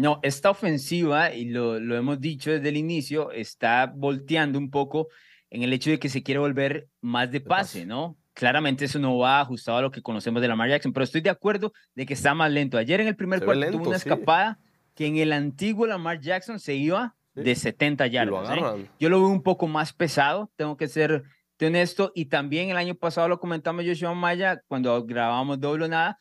[0.00, 5.08] No, esta ofensiva, y lo, lo hemos dicho desde el inicio, está volteando un poco
[5.50, 7.86] en el hecho de que se quiere volver más de pase.
[7.86, 8.16] ¿no?
[8.34, 11.30] Claramente eso no va ajustado a lo que conocemos de Lamar Jackson, pero estoy de
[11.30, 12.78] acuerdo de que está más lento.
[12.78, 14.08] Ayer en el primer cuarto lento, tuvo una sí.
[14.08, 14.58] escapada
[14.94, 17.42] que en el antiguo Lamar Jackson se iba Sí.
[17.44, 18.58] de 70 Y lo yardas.
[18.58, 18.90] ¿eh?
[18.98, 21.22] Yo lo veo un poco más pesado, tengo que ser
[21.60, 26.18] honesto, y también el año pasado lo comentamos Joshua Maya cuando grabábamos doble o nada,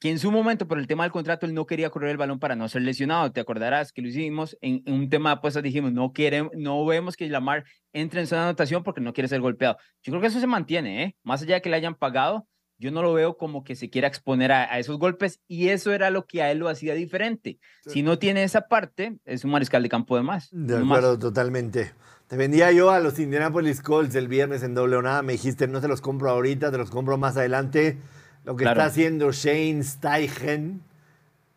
[0.00, 2.38] que en su momento por el tema del contrato él no quería correr el balón
[2.40, 3.30] para no ser lesionado.
[3.30, 6.84] Te acordarás que lo hicimos en, en un tema de apuestas, dijimos, no queremos, no
[6.86, 9.76] vemos que Lamar entre en zona de anotación porque no quiere ser golpeado.
[10.02, 11.16] Yo creo que eso se mantiene, ¿eh?
[11.22, 12.46] Más allá de que le hayan pagado,
[12.78, 15.92] yo no lo veo como que se quiera exponer a, a esos golpes y eso
[15.92, 17.58] era lo que a él lo hacía diferente.
[17.86, 20.48] Si no tiene esa parte, es un mariscal de campo de más.
[20.50, 20.98] De no más.
[20.98, 21.92] acuerdo, totalmente.
[22.26, 25.20] Te vendía yo a los Indianapolis Colts el viernes en doble o nada.
[25.20, 27.98] Me dijiste, no te los compro ahorita, te los compro más adelante.
[28.44, 28.80] Lo que Claro.
[28.80, 30.82] está haciendo Shane Steichen,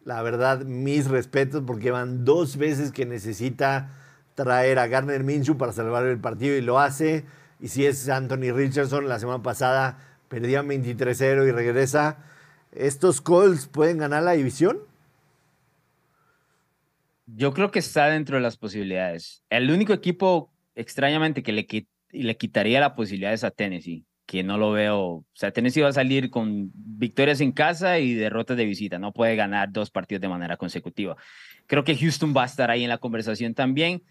[0.06, 3.90] la verdad, mis respetos, porque van dos veces que necesita
[4.36, 7.24] traer a Garner Minshew para salvar el partido y lo hace.
[7.60, 12.18] Y si es Anthony Richardson, la semana pasada perdían 23-0 y regresa.
[12.74, 14.80] ¿Estos Colts pueden ganar la división?
[17.26, 19.44] Yo creo que está dentro de las posibilidades.
[19.50, 21.68] El único equipo, extrañamente, que le,
[22.12, 25.00] le quitaría la posibilidad es a Tennessee, que no lo veo.
[25.00, 29.00] O sea, Tennessee va a salir con victorias en casa y derrotas de visita.
[29.00, 31.16] No puede ganar dos partidos de manera consecutiva.
[31.68, 34.04] Creo que Houston va a estar ahí en la conversación también.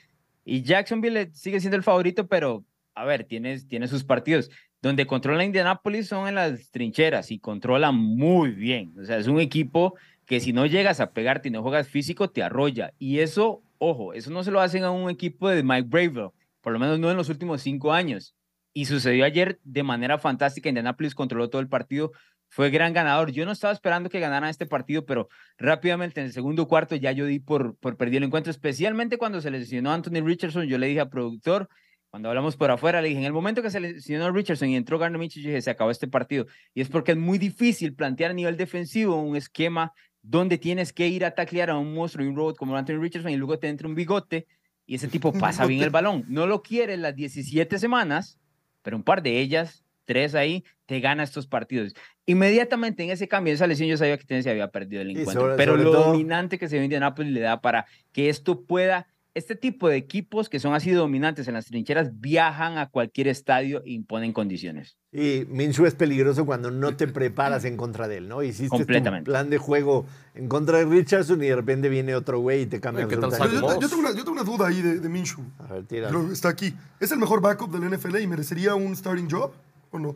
[0.44, 4.50] Y Jacksonville sigue siendo el favorito, pero a ver, tiene, tiene sus partidos.
[4.80, 8.94] Donde controla Indianapolis son en las trincheras y controla muy bien.
[9.00, 9.94] O sea, es un equipo
[10.26, 12.92] que si no llegas a pegarte y no juegas físico, te arrolla.
[12.98, 16.72] Y eso, ojo, eso no se lo hacen a un equipo de Mike Bravel, por
[16.72, 18.34] lo menos no en los últimos cinco años.
[18.72, 20.68] Y sucedió ayer de manera fantástica.
[20.68, 22.12] Indianapolis controló todo el partido,
[22.48, 23.32] fue gran ganador.
[23.32, 27.12] Yo no estaba esperando que ganaran este partido, pero rápidamente en el segundo cuarto ya
[27.12, 30.66] yo di por, por perdido el encuentro, especialmente cuando se lesionó Anthony Richardson.
[30.66, 31.68] Yo le dije al productor,
[32.12, 34.98] cuando hablamos por afuera, le dije, en el momento que se lesionó Richardson y entró
[34.98, 36.46] Garner Mitchell, yo dije, se acabó este partido.
[36.74, 41.08] Y es porque es muy difícil plantear a nivel defensivo un esquema donde tienes que
[41.08, 43.68] ir a taclear a un monstruo y un robot como Anthony Richardson y luego te
[43.68, 44.46] entra un bigote
[44.84, 46.26] y ese tipo pasa bien el balón.
[46.28, 48.38] No lo quiere las 17 semanas,
[48.82, 51.94] pero un par de ellas, tres ahí, te gana estos partidos.
[52.26, 55.56] Inmediatamente en ese cambio, esa lesión, yo sabía que Tennessee había perdido el encuentro, sobre-
[55.56, 59.06] pero sobre lo todo- dominante que se ve Indianapolis le da para que esto pueda,
[59.34, 63.82] este tipo de equipos que son así dominantes en las trincheras viajan a cualquier estadio
[63.84, 64.98] e imponen condiciones.
[65.10, 68.42] Y Minshew es peligroso cuando no te preparas en contra de él, ¿no?
[68.42, 69.30] Hiciste Completamente.
[69.30, 72.80] plan de juego en contra de Richardson y de repente viene otro güey y te
[72.80, 73.90] cambia Oye, ¿qué tal Pero absolutamente yo, yo Moss?
[73.90, 75.44] tengo una, yo tengo una duda ahí de, de Minshew.
[75.58, 76.10] A ver, tira.
[76.32, 76.74] Está aquí.
[77.00, 79.52] ¿Es el mejor backup del NFL y merecería un starting job
[79.90, 80.14] o no?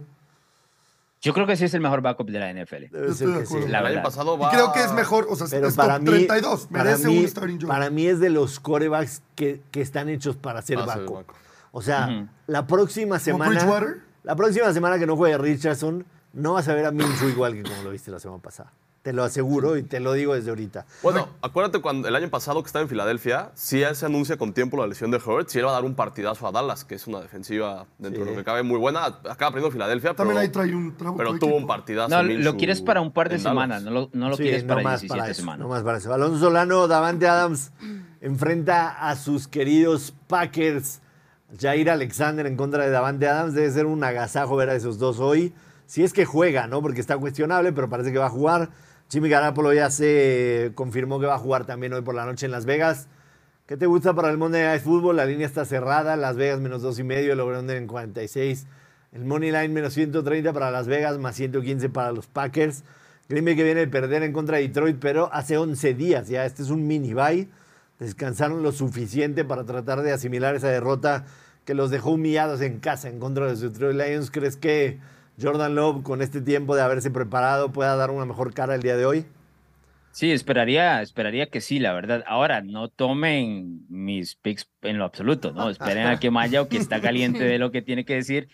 [1.26, 2.84] Yo creo que sí es el mejor backup de la NFL.
[2.92, 3.56] Debe ser que sí.
[3.66, 4.50] La el año pasado va...
[4.50, 6.66] creo que es mejor, o sea, Pero es para top mí, 32.
[6.70, 7.68] para Merece mí, un starting job.
[7.68, 11.16] para mí es de los corebacks que, que están hechos para ser Para backup.
[11.16, 11.36] backup.
[11.72, 13.50] O sea, la próxima ¿Como semana.
[13.50, 14.00] Bridgewater?
[14.22, 17.62] La próxima semana que no juegue Richardson, no vas a ver a Minshew igual que
[17.64, 18.72] como lo viste la semana pasada.
[19.06, 20.84] Te lo aseguro y te lo digo desde ahorita.
[21.00, 24.52] Bueno, acuérdate cuando el año pasado que estaba en Filadelfia, sí él se anuncia con
[24.52, 26.96] tiempo la lesión de Hurts y él va a dar un partidazo a Dallas, que
[26.96, 28.28] es una defensiva dentro Sí.
[28.28, 29.04] de lo que cabe muy buena.
[29.04, 31.16] Acaba perdiendo Filadelfia, También pero, ahí trae un trabajo.
[31.18, 32.08] pero tuvo un partidazo.
[32.08, 34.68] No, lo quieres para un par de semanas, no lo, no lo Sí, quieres no
[34.70, 35.60] para más 17 para eso, semanas.
[35.60, 36.12] no más para eso.
[36.12, 37.70] Alonso Solano, Davante Adams
[38.20, 41.00] enfrenta a sus queridos Packers.
[41.60, 43.54] Jair Alexander en contra de Davante Adams.
[43.54, 45.54] Debe ser un agasajo ver a esos dos hoy.
[45.86, 46.82] Si es que juega, ¿no?
[46.82, 48.70] Porque está cuestionable, pero parece que va a jugar.
[49.08, 52.52] Jimmy Garapolo ya se confirmó que va a jugar también hoy por la noche en
[52.52, 53.06] Las Vegas.
[53.66, 55.16] ¿Qué te gusta para el Monday Night Football?
[55.16, 58.66] La línea está cerrada, Las Vegas menos dos y medio, el over en 46.
[59.12, 62.82] El Money Line menos 130 para Las Vegas, más 115 para los Packers.
[63.28, 66.44] Green Bay que viene de perder en contra de Detroit, pero hace 11 días ya.
[66.44, 67.48] Este es un mini bye.
[68.00, 71.26] Descansaron lo suficiente para tratar de asimilar esa derrota
[71.64, 74.32] que los dejó humillados en casa en contra de los Detroit Lions.
[74.32, 74.98] ¿Crees que
[75.40, 78.96] Jordan Love, con este tiempo de haberse preparado, pueda dar una mejor cara el día
[78.96, 79.26] de hoy?
[80.12, 82.24] Sí, esperaría, esperaría que sí, la verdad.
[82.26, 85.68] Ahora, no tomen mis picks en lo absoluto, ¿no?
[85.68, 88.48] Esperen a que Maya que está caliente de lo que tiene que decir.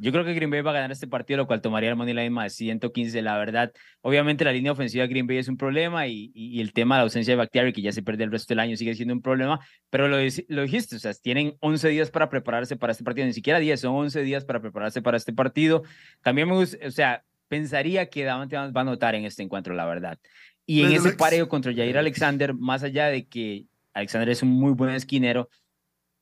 [0.00, 2.14] Yo creo que Green Bay va a ganar este partido, lo cual tomaría el money
[2.14, 3.70] line más 115, la verdad.
[4.00, 7.00] Obviamente la línea ofensiva de Green Bay es un problema y, y, el tema de
[7.00, 9.20] la ausencia de Bakhtiari, que ya se pierde el resto del año, sigue siendo un
[9.20, 9.60] problema,
[9.90, 13.34] pero lo, lo dijiste, o sea, tienen 11 días para prepararse para este partido, ni
[13.34, 15.82] siquiera 10, son 11 días para prepararse para este partido.
[16.22, 19.84] También me gusta, o sea, pensaría que Davante va a notar en este encuentro, la
[19.84, 20.18] verdad.
[20.64, 24.72] Y en ese pareo contra Jair Alexander, más allá de que Alexander es un muy
[24.72, 25.50] buen esquinero,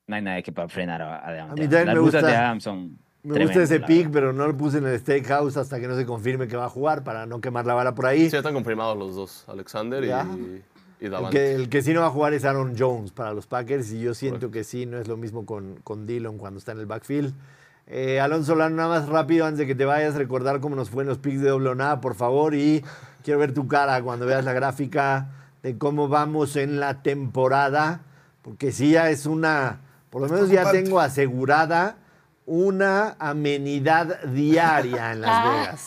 [0.09, 1.85] no hay nadie que pueda frenar a, a Davante.
[1.85, 2.23] Las gusta.
[2.23, 5.81] de Adam son me gusta ese pick, pero no lo puse en el Steakhouse hasta
[5.81, 8.27] que no se confirme que va a jugar para no quemar la bala por ahí.
[8.27, 10.09] Sí, ya están confirmados los dos, Alexander y,
[11.01, 13.47] y el que, el que, sí no va a jugar es Aaron Jones para los
[13.47, 16.73] Packers y yo siento que sí, no es lo mismo con, con Dillon cuando está
[16.73, 17.35] en el backfield.
[17.87, 21.05] Eh, Alonso Lano, nada más rápido antes de que te vayas, recordar cómo nos fue
[21.05, 22.85] en los picks de doble o nada, por favor, y
[23.23, 25.31] quiero ver tu cara cuando veas la gráfica
[25.63, 28.03] de cómo vamos en la temporada,
[28.43, 31.97] porque sí ya es una, por lo menos ya tengo asegurada
[32.49, 35.79] una amenidad diaria en Las ah.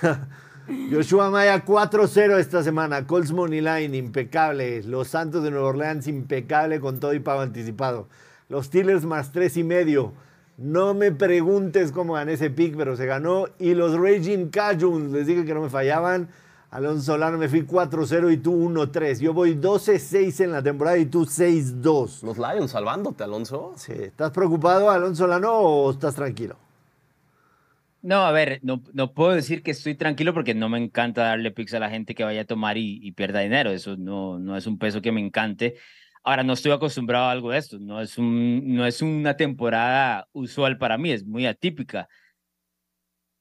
[0.00, 0.18] Vegas.
[0.90, 3.06] Joshua Maya 4-0 esta semana.
[3.06, 4.82] Colts Money Line, impecable.
[4.84, 8.08] Los Santos de Nueva Orleans, impecable con todo y pago anticipado.
[8.48, 10.12] Los Steelers más 3 y medio.
[10.56, 13.46] No me preguntes cómo gané ese pick, pero se ganó.
[13.58, 16.28] Y los Raging Cajuns, les dije que no me fallaban.
[16.72, 19.20] Alonso Solano me fui 4-0 y tú 1-3.
[19.20, 22.22] Yo voy 12-6 en la temporada y tú 6-2.
[22.22, 23.74] Los Lions salvándote, Alonso.
[23.76, 23.92] Sí.
[23.92, 26.56] ¿Estás preocupado, Alonso Solano, o estás tranquilo?
[28.00, 31.50] No, a ver, no, no puedo decir que estoy tranquilo porque no me encanta darle
[31.50, 33.70] picks a la gente que vaya a tomar y, pierda dinero.
[33.70, 35.74] Eso no, no es un peso que me encante.
[36.24, 37.78] Ahora, no estoy acostumbrado a algo de esto.
[37.78, 42.08] No es, un, no es una temporada usual para mí, es muy atípica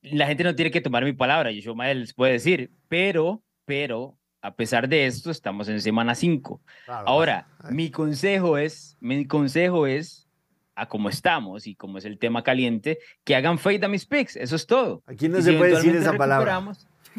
[0.01, 4.17] la gente no tiene que tomar mi palabra, yo Mael les puede decir, pero, pero,
[4.41, 6.61] a pesar de esto, estamos en semana 5.
[6.87, 10.27] Ahora, mi consejo es, mi consejo es,
[10.73, 14.35] a como estamos y como es el tema caliente, que hagan fade a mis picks,
[14.35, 15.03] eso es todo.
[15.05, 16.63] Aquí no se puede decir esa palabra.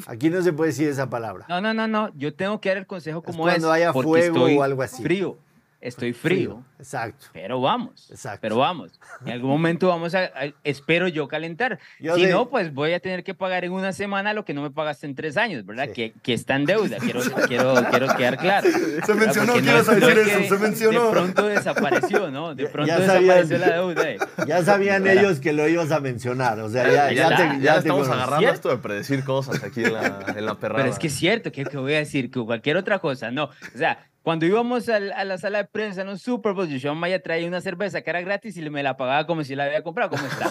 [0.06, 1.44] Aquí no se puede decir esa palabra.
[1.48, 3.54] No, no, no, no, yo tengo que dar el consejo como es.
[3.54, 5.02] Cuando haya fuego o algo así.
[5.02, 5.38] Frío
[5.82, 6.64] estoy frío.
[6.78, 7.26] Exacto.
[7.32, 8.08] Pero vamos.
[8.10, 8.38] Exacto.
[8.40, 8.92] Pero vamos.
[9.26, 10.30] En algún momento vamos a,
[10.64, 11.78] espero yo calentar.
[11.98, 14.70] si no, pues voy a tener que pagar en una semana lo que no me
[14.70, 15.90] pagaste en tres años, ¿verdad?
[15.90, 16.98] Que, que, está en deuda.
[16.98, 18.68] Quiero, quiero, quiero quedar claro.
[19.04, 20.56] Se mencionó, ¿qué ibas a decir eso?
[20.56, 21.04] Se mencionó.
[21.06, 22.54] De pronto desapareció, ¿no?
[22.54, 24.10] De pronto desapareció la deuda.
[24.10, 24.18] Eh.
[24.46, 26.60] Ya sabían ellos que lo ibas a mencionar.
[26.60, 30.26] O sea, ya, ya, te, ya, estamos agarrando esto de predecir cosas aquí en la,
[30.36, 30.84] en la perrada.
[30.84, 33.44] Pero es que es cierto, que, que voy a decir que cualquier otra cosa, no.
[33.44, 37.20] O sea, cuando íbamos a, la sala de prensa en un Super Bowl, Joshua Maya
[37.20, 40.10] traía una cerveza que era gratis y me la pagaba como si la había comprado.
[40.10, 40.50] ¿Cómo está?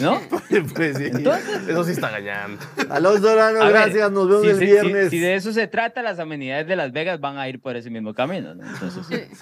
[0.00, 0.20] ¿No?
[0.74, 1.06] pues sí.
[1.06, 2.62] Entonces, eso sí está gañando.
[3.00, 4.12] los Dorano, gracias.
[4.12, 5.10] Nos vemos el viernes.
[5.10, 7.90] Si, de eso se trata, las amenidades de Las Vegas van a ir por ese
[7.90, 8.54] mismo camino.
[8.54, 8.64] ¿no?
[8.64, 9.40] Entonces,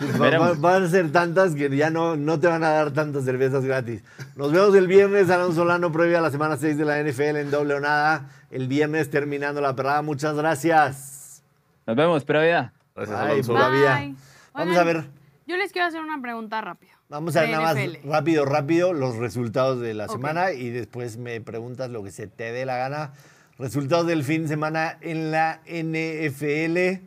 [0.60, 4.02] van a ser tantas que ya no, no te van a dar tantas cervezas gratis.
[4.34, 5.28] Nos vemos el viernes.
[5.28, 8.30] Alonso Solano previo a la semana 6 de la NFL en doble o nada.
[8.50, 10.00] El viernes terminando la perrada.
[10.00, 11.42] Muchas gracias.
[11.86, 12.24] Nos vemos,
[12.98, 13.24] pero ya.
[13.24, 14.16] Gracias,
[14.54, 15.04] Vamos a ver.
[15.46, 16.92] Yo les quiero hacer una pregunta rápido.
[17.08, 21.40] Vamos a ver nada más rápido, rápido los resultados de la semana y después me
[21.40, 23.12] preguntas lo que se te dé la gana.
[23.58, 27.00] Resultados del fin de semana en la NFL.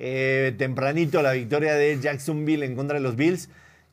[0.00, 3.48] Eh, tempranito la victoria de Jacksonville en contra de los Bills.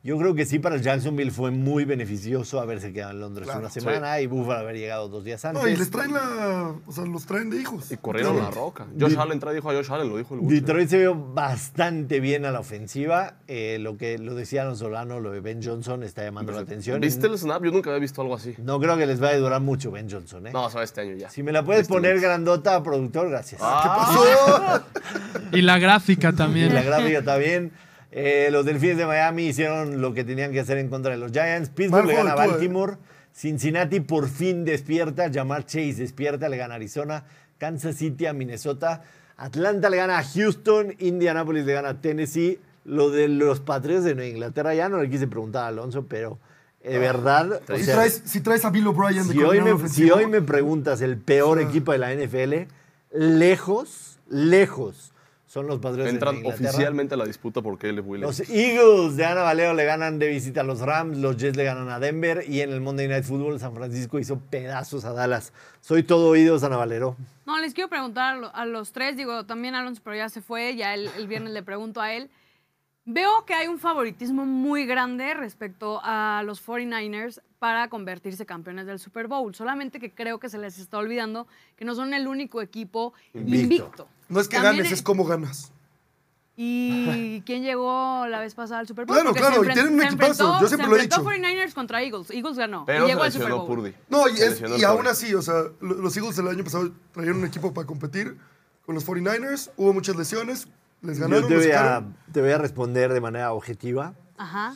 [0.05, 3.71] Yo creo que sí, para el Jacksonville fue muy beneficioso haberse quedado en Londres una
[3.71, 5.63] semana y Buffalo haber llegado dos días antes.
[5.63, 6.75] No, y les traen la.
[6.85, 7.91] O sea, los traen de hijos.
[7.91, 8.85] Y corrieron la roca.
[8.99, 12.45] Josh Allen trae, dijo a Josh Allen, lo dijo el Detroit se vio bastante bien
[12.45, 13.37] a la ofensiva.
[13.47, 17.01] Eh, lo que lo decía Alonso Solano, lo de Ben Johnson está llamando la atención.
[17.01, 17.63] ¿Viste el snap?
[17.63, 18.53] Yo nunca había visto algo así.
[18.59, 20.51] No creo que les vaya a durar mucho Ben Johnson, ¿eh?
[20.53, 21.31] No, o este año ya.
[21.31, 23.59] Si me la puedes este poner grandota, productor, gracias.
[23.63, 23.81] Ah.
[23.81, 25.47] ¿Qué pasó?
[25.57, 26.69] y la gráfica también.
[26.69, 27.71] Y la gráfica también.
[28.17, 31.33] Eh, los Delfines de Miami hicieron lo que tenían que hacer en contra de los
[31.33, 31.69] Giants.
[31.69, 32.95] Pittsburgh le gana a Baltimore.
[33.33, 35.29] Cincinnati por fin despierta.
[35.29, 37.25] Jamar Chase despierta, le gana a Arizona.
[37.57, 39.01] Kansas City a Minnesota.
[39.35, 40.95] Atlanta le gana a Houston.
[40.99, 42.57] Indianapolis le gana a Tennessee.
[42.85, 46.39] Lo de los Patriots de Nueva Inglaterra ya no le quise preguntar a Alonso, pero
[46.81, 47.59] de verdad.
[48.23, 51.59] si, traes, a Bill O'Brien de si hoy, me, si hoy me preguntas el peor
[51.59, 52.71] equipo de la NFL,
[53.11, 55.11] lejos, lejos
[55.55, 56.67] Son los de Entran Inglaterra.
[56.69, 58.39] oficialmente a la disputa por Caleb Williams.
[58.39, 61.63] Los Eagles de Ana Valero le ganan de visita a los Rams, los Jets le
[61.63, 65.53] ganan a Denver y en el Monday Night Football San Francisco hizo pedazos a Dallas.
[65.79, 67.15] Soy todo oídos, Ana Valero.
[67.45, 70.41] No, les quiero preguntar a lo- a los tres, digo, también Alonso, pero ya se
[70.41, 72.29] fue, ya el, el viernes le pregunto a él.
[73.05, 78.99] Veo que hay un favoritismo muy grande respecto a los 49ers para convertirse campeones del
[78.99, 79.55] Super Bowl.
[79.55, 83.61] Solamente que creo que se les está olvidando que no son el único equipo Invicto.
[83.63, 84.07] invicto.
[84.29, 85.71] No es que También ganes, es cómo ganas.
[86.57, 89.15] ¿Y quién llegó la vez pasada al Super Bowl?
[89.15, 91.43] Claro, Porque claro, se y tienen un equipazo, yo siempre lo he Se enfrentó dicho.
[91.43, 92.31] 49ers contra Eagles.
[92.31, 92.85] Eagles ganó.
[92.85, 93.67] Pero y se llegó al Super Bowl.
[93.67, 93.93] Purdy.
[94.09, 97.35] No, y, es- y aún así, o sea, lo- los Eagles el año pasado traían
[97.35, 98.37] un equipo para competir
[98.85, 100.67] con los 49ers, hubo muchas lesiones,
[101.01, 104.13] les ganaron, Yo te los voy, a, te voy a responder de manera objetiva.
[104.37, 104.75] Ajá.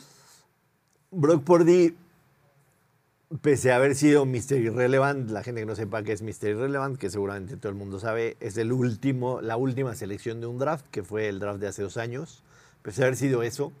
[1.10, 1.96] Brock Purdy,
[3.40, 4.56] pese a haber sido Mr.
[4.56, 6.50] Irrelevant, la gente que no sepa qué es Mr.
[6.50, 10.58] Irrelevant, que seguramente todo el mundo sabe, es el último, la última selección de un
[10.58, 12.42] draft, que fue el draft de hace dos años.
[12.82, 13.72] Pese a haber sido eso,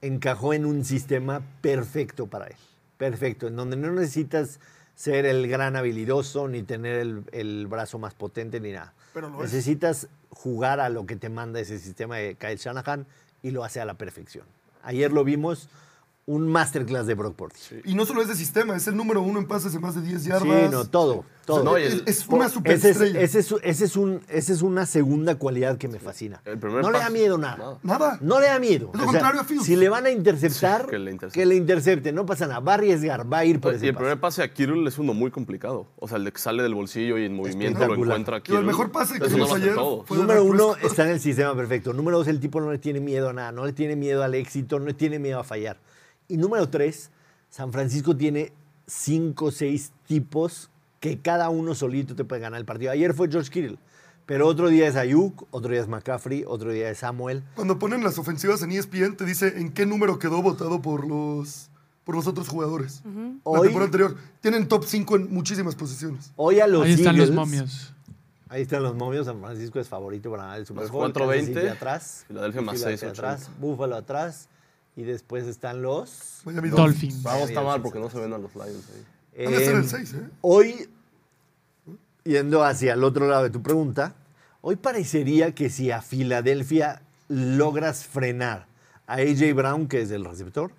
[0.00, 2.56] encajó en un sistema perfecto para él.
[2.96, 4.60] Perfecto, en donde no necesitas
[4.94, 8.94] ser el gran habilidoso, ni tener el, el brazo más potente, ni nada.
[9.12, 9.52] Pero es.
[9.52, 13.06] necesitas jugar a lo que te manda ese sistema de Kyle Shanahan
[13.42, 14.46] y lo hace a la perfección.
[14.82, 15.68] Ayer lo vimos,
[16.28, 17.54] un masterclass de Brock Purdy.
[17.56, 19.94] Sí, Y no solo es de sistema, es el número uno en pases de más
[19.94, 20.72] de 10 yardas.
[20.72, 21.62] no, todo, todo.
[21.62, 23.20] No, y es, el- es una ese, es, superestrella.
[23.20, 26.42] ese, es, ese, es un, ese es una segunda cualidad que me fascina.
[26.44, 27.56] El primer no le da miedo nada.
[27.56, 27.78] nada.
[27.84, 28.18] Nada.
[28.20, 28.90] No le da miedo.
[28.92, 29.66] Es lo contrario a Fields.
[29.66, 31.38] Si le van a interceptar, Sí, que le intercepte.
[31.40, 32.12] que le intercepte.
[32.12, 32.58] No pasa nada.
[32.58, 34.00] Va a arriesgar, va a ir por Y ese el pase.
[34.02, 35.86] primer pase a Kirill es uno muy complicado.
[36.00, 38.62] O sea, el de que sale del bolsillo y en movimiento lo encuentra Kirill.
[38.62, 40.02] el mejor pase que vimos ayer todo.
[40.04, 41.92] fue- Número uno está en el sistema perfecto.
[41.92, 44.34] Número dos, el tipo no le tiene miedo a nada, no le tiene miedo al
[44.34, 45.78] éxito, no le tiene miedo a fallar.
[46.28, 47.10] Y número tres,
[47.50, 48.52] San Francisco tiene
[48.86, 52.90] cinco o seis tipos que cada uno solito te puede ganar el partido.
[52.90, 53.78] Ayer fue George Kittle,
[54.26, 57.44] pero otro día es Ayuk, otro día es McCaffrey, otro día es Samuel.
[57.54, 61.70] Cuando ponen las ofensivas en ESPN, te dice en qué número quedó votado por los,
[62.04, 63.02] por los otros jugadores.
[63.04, 63.10] La
[63.44, 64.16] Hoy, temporada anterior.
[64.40, 66.32] Tienen top 5 en muchísimas posiciones.
[66.36, 67.92] hoy a los Ahí están los momios.
[68.48, 69.26] Ahí están los momios.
[69.26, 71.12] San Francisco es favorito para ganar el Super Bowl.
[71.12, 72.24] 4.20, Kansas City atrás.
[72.28, 73.10] Filadelfia más Filadelfia 6.80.
[73.12, 73.50] atrás.
[73.60, 74.48] Búfalo atrás.
[74.96, 76.40] Y después están los...
[76.44, 77.22] Miami Dolphins.
[77.22, 79.04] Vamos, está mal porque no se ven a los Lions ahí.
[79.58, 80.28] Ser Em, el 6, ¿eh?
[80.40, 80.88] Hoy,
[82.24, 84.14] yendo hacia el otro lado de tu pregunta,
[84.62, 88.66] hoy parecería que si a Filadelfia logras frenar
[89.06, 90.70] a AJ Brown, que es el receptor,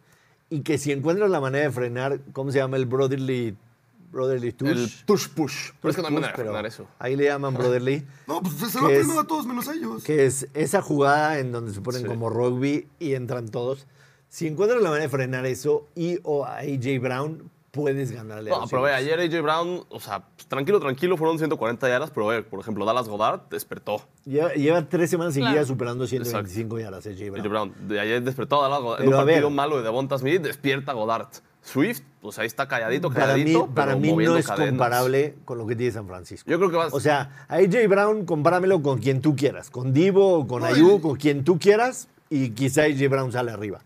[0.49, 3.55] y que si encuentras la manera de frenar, ¿cómo se llama el Brotherly,
[4.11, 4.69] brotherly Tush?
[4.69, 5.71] El tush push.
[5.81, 6.87] Pero es que no hay manera de frenar eso.
[6.99, 8.05] Ahí le llaman Brotherly.
[8.27, 10.03] No, pues se lo que ha es- frenado a todos menos a ellos.
[10.03, 12.07] que es esa jugada en donde se ponen Sí.
[12.07, 13.85] como rugby y entran todos.
[14.29, 18.55] Si encuentras la manera de frenar eso y o a AJ Brown, puedes ganarle a
[18.55, 22.11] No, los pero ve, ayer AJ Brown, o sea, pues, tranquilo, tranquilo, fueron 140 yardas,
[22.11, 24.01] pero ve, por ejemplo, Dallas Goddard despertó.
[24.25, 25.67] Lleva, lleva tres semanas seguidas Claro.
[25.67, 27.39] superando 125 yardas AJ Brown.
[27.39, 29.01] AJ Brown, de ayer despertó a Dallas Goddard.
[29.03, 29.35] En un a ver.
[29.35, 31.27] partido malo de Devonta Smith, despierta Goddard.
[31.61, 34.69] Swift, pues ahí está calladito, Para mí, calladito, para pero mí no es cadenas.
[34.69, 36.49] comparable con lo que tiene San Francisco.
[36.49, 39.69] Yo creo que va a O sea, a AJ Brown compáramelo con quien tú quieras,
[39.69, 43.81] con Divo, o con y- con quien tú quieras, y quizá AJ Brown sale arriba.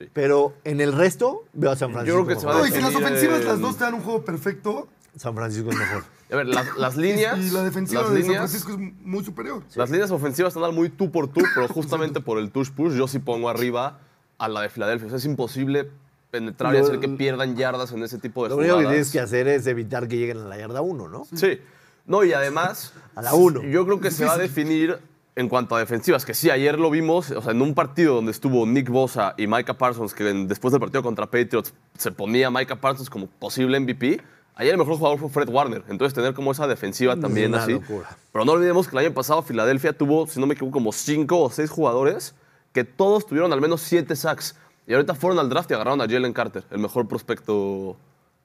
[0.00, 0.08] Sí.
[0.14, 2.24] Pero en el resto veo a San Francisco.
[2.24, 3.94] creo que se va a No, y si las ofensivas en- las dos te dan
[3.94, 6.04] un juego perfecto, San Francisco es mejor.
[6.32, 7.38] A ver, las, las líneas.
[7.38, 9.62] y la defensiva las de San líneas, Francisco es muy superior.
[9.74, 13.06] Las líneas ofensivas están muy tú por tú, pero justamente por el touch push, yo
[13.08, 13.98] sí pongo arriba
[14.38, 15.06] a la de Filadelfia.
[15.06, 15.90] O sea, es imposible
[16.30, 18.88] penetrar y Lo- hacer que pierdan yardas en ese tipo de Lo único jugadas.
[18.88, 21.26] que tienes que hacer es evitar que lleguen a la yarda 1, ¿no?
[21.34, 21.60] Sí.
[22.06, 22.94] No, y además.
[23.16, 23.62] A la uno.
[23.64, 24.96] Yo creo que se va a definir
[25.36, 28.32] en cuanto a defensivas, que sí, ayer lo vimos, o sea, en un partido donde
[28.32, 32.76] estuvo Nick Bosa y Micah Parsons, que después del partido contra Patriots se ponía Micah
[32.80, 34.20] Parsons como posible MVP.
[34.56, 37.72] Ayer el mejor jugador fue Fred Warner, entonces tener como esa defensiva también una así.
[37.72, 38.08] locura.
[38.32, 41.40] Pero no olvidemos que el año pasado Filadelfia tuvo, si no me equivoco, como cinco
[41.40, 42.34] o seis jugadores
[42.72, 44.56] que todos tuvieron al menos siete sacks.
[44.86, 47.96] Y ahorita fueron al draft y agarraron a Jalen Carter, el mejor prospecto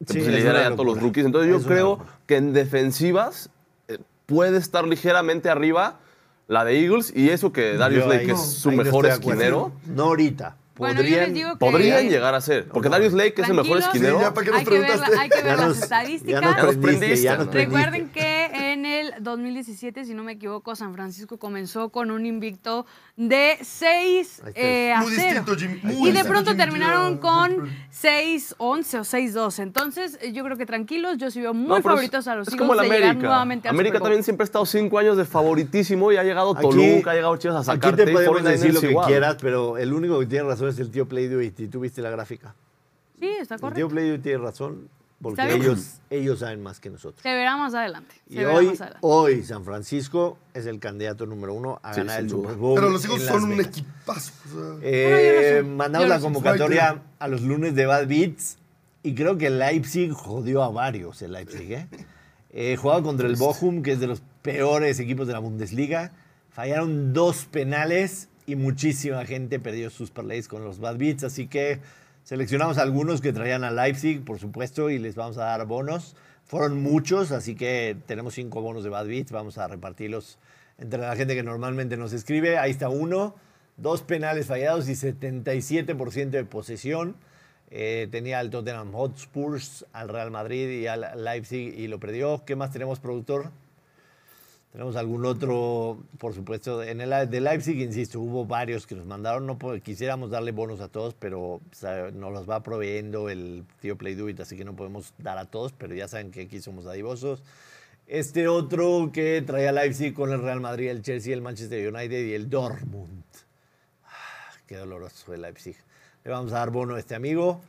[0.05, 1.25] que Sí, pues, lidera a todos los rookies.
[1.25, 3.49] Entonces yo Es creo que en defensivas
[3.87, 5.99] eh, puede estar ligeramente arriba
[6.47, 9.05] la de Eagles y eso que Darius Yo Lake ahí- es su ahí no mejor
[9.05, 9.41] estoy de acuerdo.
[9.41, 9.71] esquinero.
[9.95, 10.57] No ahorita.
[10.77, 12.67] Bueno, yo les Podrían, digo que- Podrían llegar a ser.
[12.67, 13.85] Porque Darius Lake es el mejor Tranquilos.
[13.95, 14.17] esquinero.
[14.17, 15.19] Sí, ya, ¿para qué nos hay, que ver, la- preguntaste?
[15.21, 16.27] hay que ver Ya las nos- estadísticas.
[16.27, 17.65] Ya nos Ya nos prendiste, ya nos prendiste, prendiste.
[17.65, 18.34] Recuerden que
[18.85, 22.85] en el 2017, si no me equivoco, San Francisco comenzó con un invicto
[23.17, 24.51] de 6 Ahí está.
[24.61, 25.25] eh, a Muy 0.
[25.45, 29.63] distinto, Jimmy, muy y de pronto Jimmy terminaron con Brock 6-11 o 6-12.
[29.63, 32.53] Entonces, eh, yo creo que tranquilos, yo sí veo muy No, favoritos a los es
[32.53, 33.27] Eagles como de llegar América.
[33.27, 37.11] nuevamente América también siempre ha estado cinco años de favoritísimo y ha llegado Aquí- Toluca,
[37.11, 38.05] ha llegado Chivas a Aquí sacarte.
[38.05, 39.07] te y podemos 49ers decir lo que igual.
[39.07, 41.25] quieras, pero el único que tiene razón es el tío Play
[41.57, 42.53] y tú viste la gráfica.
[43.19, 43.89] Sí, está El tío correcto.
[43.89, 44.89] Play tiene razón.
[45.29, 47.21] Porque ellos, ellos saben más que nosotros.
[47.23, 48.13] Se verá más adelante.
[48.27, 48.99] Se Y verá hoy, más adelante.
[49.01, 52.41] hoy San Francisco es el candidato número uno a Sí, ganar el duda.
[52.43, 52.75] Super Bowl.
[52.75, 54.31] Pero los en son un equipazo.
[54.47, 58.57] o sea, Eh, mandamos la convocatoria a los lunes de Bad Beats
[59.01, 61.71] y creo que Leipzig jodió a varios, el Leipzig.
[61.71, 61.87] ¿eh?
[62.57, 66.13] Eh, jugaba contra el Bochum, que es de los peores equipos de la Bundesliga.
[66.51, 71.81] Fallaron dos penales y muchísima gente perdió sus parlays con los Bad Beats, así que
[72.25, 76.15] seleccionamos algunos que traían a Leipzig, por supuesto, y les vamos a dar bonos.
[76.43, 80.37] Fueron muchos, así que tenemos cinco bonos de Bad Beats, vamos a repartirlos
[80.77, 82.57] entre la gente que normalmente nos escribe.
[82.57, 83.35] Ahí está uno,
[83.77, 87.15] dos penales fallados y 77% de posesión.
[87.69, 92.43] Eh, tenía al Tottenham Hotspurs, al Real Madrid y al Leipzig y lo perdió.
[92.45, 93.51] ¿Qué más tenemos, productor?
[94.75, 99.47] Tenemos algún otro, por supuesto, en el de Leipzig, insisto, hubo varios que nos mandaron.
[99.47, 101.61] No quisiéramos darle bonos a todos, pero
[102.13, 105.95] nos los va proveyendo el tío Play así que no podemos dar a todos, pero
[105.95, 107.41] ya saben que aquí somos dadivosos.
[108.05, 112.33] Este otro que traía Leipzig con el Real Madrid, el Chelsea, el Manchester United y
[112.33, 113.23] el Dortmund.
[114.03, 115.77] Ah, qué doloroso el Leipzig.
[116.25, 117.61] Le vamos a dar bono a este amigo.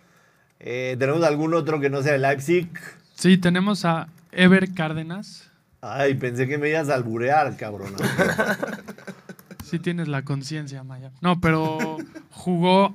[0.59, 2.69] Eh, ¿Tenemos algún otro que no sea de Leipzig?
[3.15, 5.53] Sí, tenemos a Ever Cárdenas.
[5.95, 7.95] Ay, pensé que me ibas a alburear, cabrón.
[9.65, 11.11] Sí tienes la conciencia, Maya.
[11.21, 11.97] No, pero
[12.31, 12.95] jugó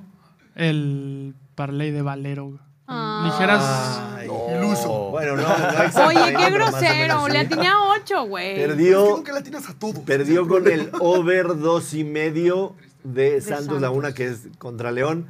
[0.54, 2.58] el parlay de Valero.
[2.86, 3.24] Ah.
[3.26, 4.00] Ligeras.
[4.16, 4.26] Ay,
[4.56, 5.10] Iluso.
[5.10, 6.94] Bueno, no, no Oye, qué grosero.
[6.94, 8.52] menos Le atiné a ocho, güey.
[8.52, 10.02] Es que Perdió, nunca la tienes a todo.
[10.02, 12.74] perdió con el over dos y medio
[13.04, 13.82] de Santos Santos.
[13.82, 15.26] Laguna, que es contra León,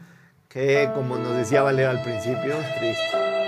[0.49, 3.42] que como nos decía Valero al principio, triste, triste.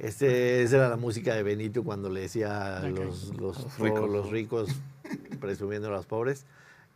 [0.00, 4.08] Este, esa era la música de Benito cuando le decía a los, los, ricos.
[4.10, 4.70] los ricos
[5.40, 6.46] presumiendo a los pobres.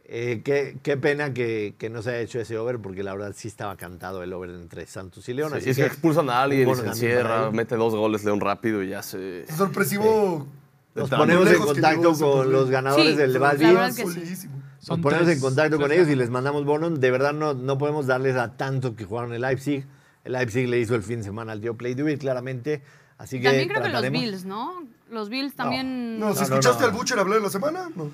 [0.07, 3.33] Eh, qué, qué pena que, que no se haya hecho ese over, porque la verdad
[3.37, 5.51] sí estaba cantado el over entre Santos y León.
[5.53, 8.41] Sí, así es que que expulsan a alguien y se encierra, mete dos goles León
[8.41, 9.43] rápido y ya se...
[9.43, 10.47] Es sorpresivo.
[10.95, 13.93] Nos ponemos en contacto con los ganadores Sí, del que
[14.37, 14.47] sí.
[14.47, 14.47] Nos
[14.81, 17.01] Son ponemos tres- en contacto con ellos y les mandamos bonos.
[17.01, 19.85] De verdad no, no podemos darles a tanto que jugaron el Leipzig.
[20.25, 22.83] El Leipzig le hizo el fin de semana al tío Play Do It, claramente.
[23.17, 24.83] Así que También creo que los trataremos- Bills, ¿no?
[25.11, 26.19] Los Bills también.
[26.19, 26.87] No, si No, no, escuchaste no.
[26.89, 28.11] al Butcher hablar en la semana, no.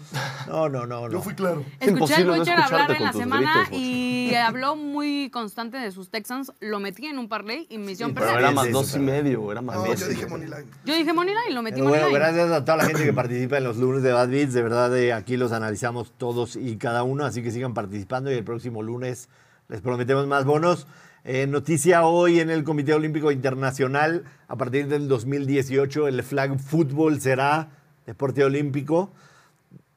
[0.47, 1.11] No, no, no, no.
[1.13, 1.65] Yo fui claro.
[1.79, 6.53] Escuché al Butcher hablar en la semana gritos, y habló muy constante de sus Texans.
[6.61, 8.87] Lo metí en un parlay y me hicieron pero Pero era Sí, más sí, dos
[8.89, 10.01] sí, y medio, era más No, dos.
[10.01, 10.67] yo dije Moneyline.
[10.85, 12.35] Yo dije Moneyline y lo metí Pero bueno, Moneyline.
[12.35, 14.53] gracias a toda la gente que participa en los lunes de Bad Beats.
[14.53, 18.35] De verdad, eh, aquí los analizamos todos y cada uno, así que sigan participando y
[18.35, 19.31] el próximo lunes
[19.69, 20.87] les prometemos más bonos.
[21.25, 27.21] Eh, noticia hoy en el Comité Olímpico Internacional, a partir del 2018 el flag fútbol
[27.21, 27.69] será
[28.07, 29.11] deporte olímpico.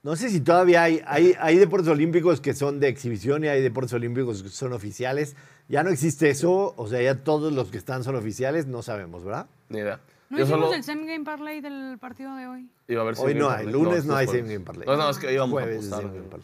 [0.03, 3.61] No sé si todavía hay, hay, hay deportes olímpicos que son de exhibición y hay
[3.61, 5.37] deportes olímpicos que son oficiales.
[5.69, 9.23] Ya no existe eso, o sea, ya todos los que están son oficiales, no sabemos,
[9.23, 9.47] ¿verdad?
[9.69, 10.01] Ni idea.
[10.29, 12.69] ¿No Yo hicimos solo el same game parlay del partido de hoy?
[12.89, 14.85] iba a ver Hoy no hay, lunes no, es hay same game parlay.
[14.85, 16.41] No, no, es que íbamos Jueves a apostar.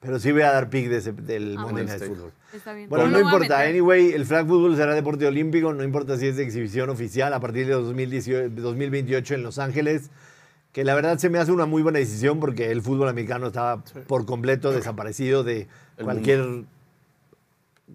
[0.00, 1.84] Pero sí voy a dar pick de ese- del Ah, Monday.
[1.84, 2.32] Night Football.
[2.54, 2.88] Está bien.
[2.88, 3.60] Bueno, no a importa.
[3.60, 7.40] Anyway, el flag football será deporte olímpico, no importa si es de exhibición oficial a
[7.40, 10.10] partir de 2018 2028 en Los Ángeles,
[10.72, 13.84] que la verdad se me hace una muy buena decisión porque el fútbol americano estaba
[14.06, 16.64] por completo desaparecido de El cualquier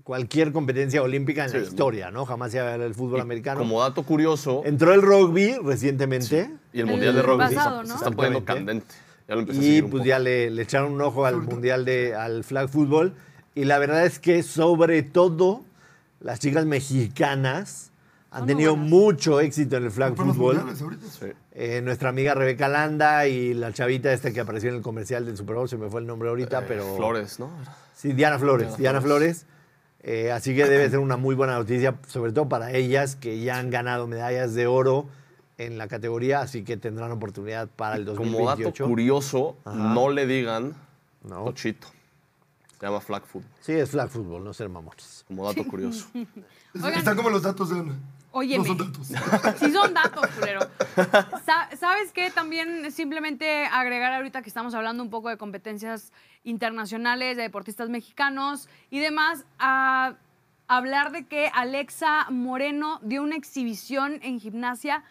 [0.04, 2.26] cualquier competencia olímpica en Sí, la historia, ¿no?
[2.26, 3.60] Jamás se había el fútbol Y americano.
[3.60, 6.52] Como dato curioso, Entró el rugby recientemente.
[6.74, 7.96] y el El Mundial de Rugby pasado, se ¿no?
[7.96, 8.86] está poniendo candente.
[9.28, 10.08] Ya lo empecé a Y seguir un pues poco.
[10.10, 13.14] ya le, le echaron un ojo al mundial de al flag fútbol.
[13.56, 15.64] Y la verdad es que sobre todo
[16.20, 17.92] las chicas mexicanas
[18.32, 20.14] han tenido mucho éxito en el flag.
[20.18, 21.28] Sí.
[21.54, 25.38] Eh, nuestra amiga Rebeca Landa y la chavita esta que apareció en el comercial del
[25.38, 26.96] Super Bowl, se me fue el nombre ahorita, Eh, pero...
[26.98, 27.50] Flores, ¿no?
[27.96, 28.68] Sí, Diana Flores.
[28.68, 29.46] Diana Diana Flores.
[29.46, 29.56] Flores.
[30.04, 33.58] Eh, así que debe ser una muy buena noticia, sobre todo para ellas que ya
[33.58, 35.08] han ganado medallas de oro
[35.58, 38.70] en la categoría, así que tendrán oportunidad para el Como 2028.
[38.84, 39.76] dato curioso, Ajá.
[39.76, 40.74] no le digan
[41.24, 41.46] No.
[41.46, 41.88] Tochito.
[42.80, 43.44] Se llama flag food.
[43.62, 45.24] Sí, es flag fútbol, no ser mamones.
[45.28, 46.08] Como dato curioso.
[46.76, 46.94] Oigan.
[46.94, 47.96] Están como los datos de Ana.
[48.32, 48.68] Óyeme.
[48.68, 49.08] No son datos.
[49.60, 50.60] Sí son datos, culero.
[51.46, 52.30] Sa- ¿Sabes qué?
[52.32, 56.12] También simplemente agregar ahorita que estamos hablando un poco de competencias
[56.44, 60.16] internacionales, de deportistas mexicanos y demás, a
[60.68, 65.04] hablar de que Alexa Moreno dio una exhibición en gimnasia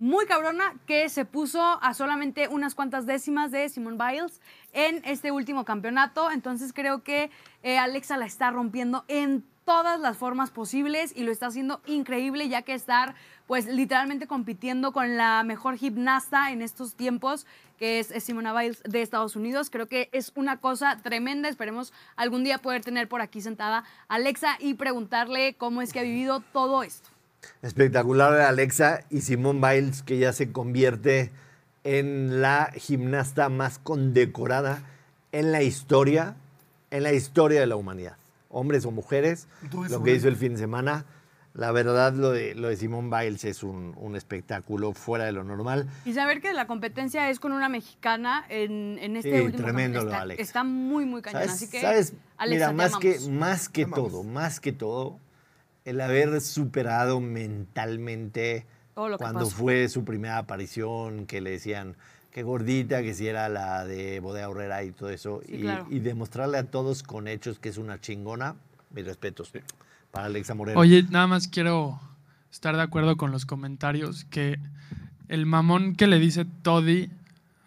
[0.00, 4.40] muy cabrona que se puso a solamente unas cuantas décimas de Simone Biles
[4.72, 6.30] en este último campeonato.
[6.30, 7.30] Entonces creo que
[7.62, 12.48] eh, Alexa la está rompiendo en todas las formas posibles y lo está haciendo increíble
[12.48, 13.14] ya que estar
[13.46, 17.46] pues literalmente compitiendo con la mejor gimnasta en estos tiempos
[17.78, 19.68] que es Simona Biles de Estados Unidos.
[19.68, 21.50] Creo que es una cosa tremenda.
[21.50, 26.00] Esperemos algún día poder tener por aquí sentada a Alexa y preguntarle cómo es que
[26.00, 27.10] ha vivido todo esto.
[27.62, 31.30] Espectacular de Alexa y Simone Biles, que ya se convierte
[31.84, 34.82] en la gimnasta más condecorada
[35.32, 36.36] en la historia,
[36.90, 38.16] en la historia de la humanidad.
[38.48, 39.46] Hombres o mujeres,
[39.90, 41.04] lo que hizo el fin de semana.
[41.52, 45.42] La verdad, lo de, lo de Simone Biles es un, un espectáculo fuera de lo
[45.42, 45.88] normal.
[46.04, 49.98] Y saber que la competencia es con una mexicana en, en este Sí, último tremendo
[49.98, 50.42] campeonato está, Alexa.
[50.42, 51.42] está muy, muy cañón.
[51.42, 51.54] ¿Sabes?
[51.54, 52.12] Así que, ¿sabes?
[52.38, 55.18] Alexa, Mira, más que, más que todo, más que todo,
[55.90, 58.66] el haber superado mentalmente
[58.96, 59.50] lo cuando pasó.
[59.56, 61.96] fue su primera aparición, que le decían
[62.32, 65.86] que gordita, que si era la de Bodega Horrera y todo eso, Sí, y, claro.
[65.90, 68.54] y demostrarle a todos con hechos que es una chingona,
[68.90, 69.52] mis respetos
[70.10, 70.78] para Alexa Moreno.
[70.78, 72.00] Oye, nada más quiero
[72.52, 74.58] estar de acuerdo con los comentarios que
[75.28, 77.10] el mamón que le dice Toddy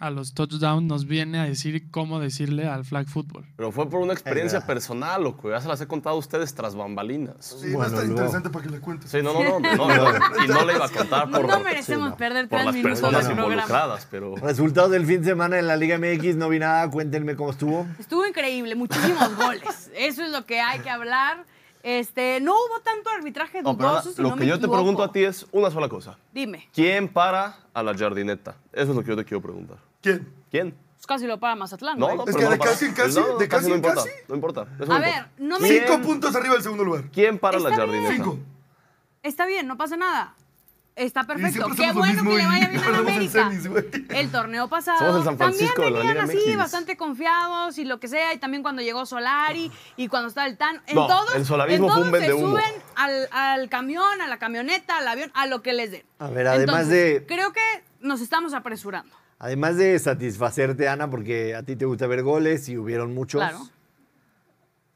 [0.04, 3.46] a los touchdowns nos viene a decir cómo decirle al flag football.
[3.56, 5.50] Pero fue por una experiencia personal, loco.
[5.50, 7.38] Ya se las he contado a ustedes tras bambalinas.
[7.40, 9.10] Sí, va a Bueno, estar luego- interesante para que le cuentes.
[9.10, 9.76] Sí, no, no, no.
[9.76, 12.18] no, no, y no le iba a contar por, no merecemos sí, no.
[12.18, 14.36] perder por tres las minutos personas involucradas, pero...
[14.36, 17.86] Resultados del fin de semana en la Liga MX, no vi nada, cuéntenme cómo estuvo.
[17.98, 19.90] Estuvo increíble, muchísimos goles.
[19.96, 21.46] Eso es lo que hay que hablar.
[21.84, 24.58] Este, no hubo tanto arbitraje No, pero dudoso, ahora, si lo no que me yo
[24.60, 26.18] te pregunto a ti es una sola cosa.
[26.34, 28.56] Dime, ¿Quién para a la jardineta?
[28.72, 29.78] Eso es lo que yo te quiero preguntar.
[30.04, 30.72] ¿Quién?
[30.72, 32.00] ¿Pero pues casi lo para Mazatlán.
[32.00, 32.18] No, güey.
[32.18, 34.04] no, Es pero que no de casi en casi, No, de casi no en importa,
[34.04, 34.10] casi.
[34.30, 34.62] No importa.
[34.62, 35.00] eso no A importa.
[35.00, 35.68] ver, no me...
[35.68, 37.04] Cinco puntos arriba del segundo lugar.
[37.12, 37.80] ¿Quién para la bien.
[37.80, 38.14] jardineta?
[38.14, 38.40] Cinco.
[39.22, 40.36] Está bien, no pasa nada.
[40.96, 41.54] Está perfecto.
[41.54, 43.50] siempre Qué hacemos lo bueno mismo que le y vaya bien a perdemos en América.
[43.50, 43.86] semis, güey.
[44.10, 46.58] El torneo pasado Somos el San Francisco de también venían Liga así, MX.
[46.58, 48.34] bastante confiados y lo que sea.
[48.34, 50.82] Y también cuando llegó Solari y cuando estaba el Tan.
[50.86, 52.58] En No, todos, el solarismo en fue todos un vendehumo.
[52.58, 56.04] se suben al, al camión, a la camioneta, al avión, a lo que les den.
[56.20, 56.90] A ver, además Entonces,
[57.22, 57.62] de- Creo que
[58.00, 59.14] nos estamos apresurando.
[59.44, 63.42] Además de satisfacerte, Ana, porque a ti te gusta ver goles y hubieron muchos.
[63.42, 63.60] Claro.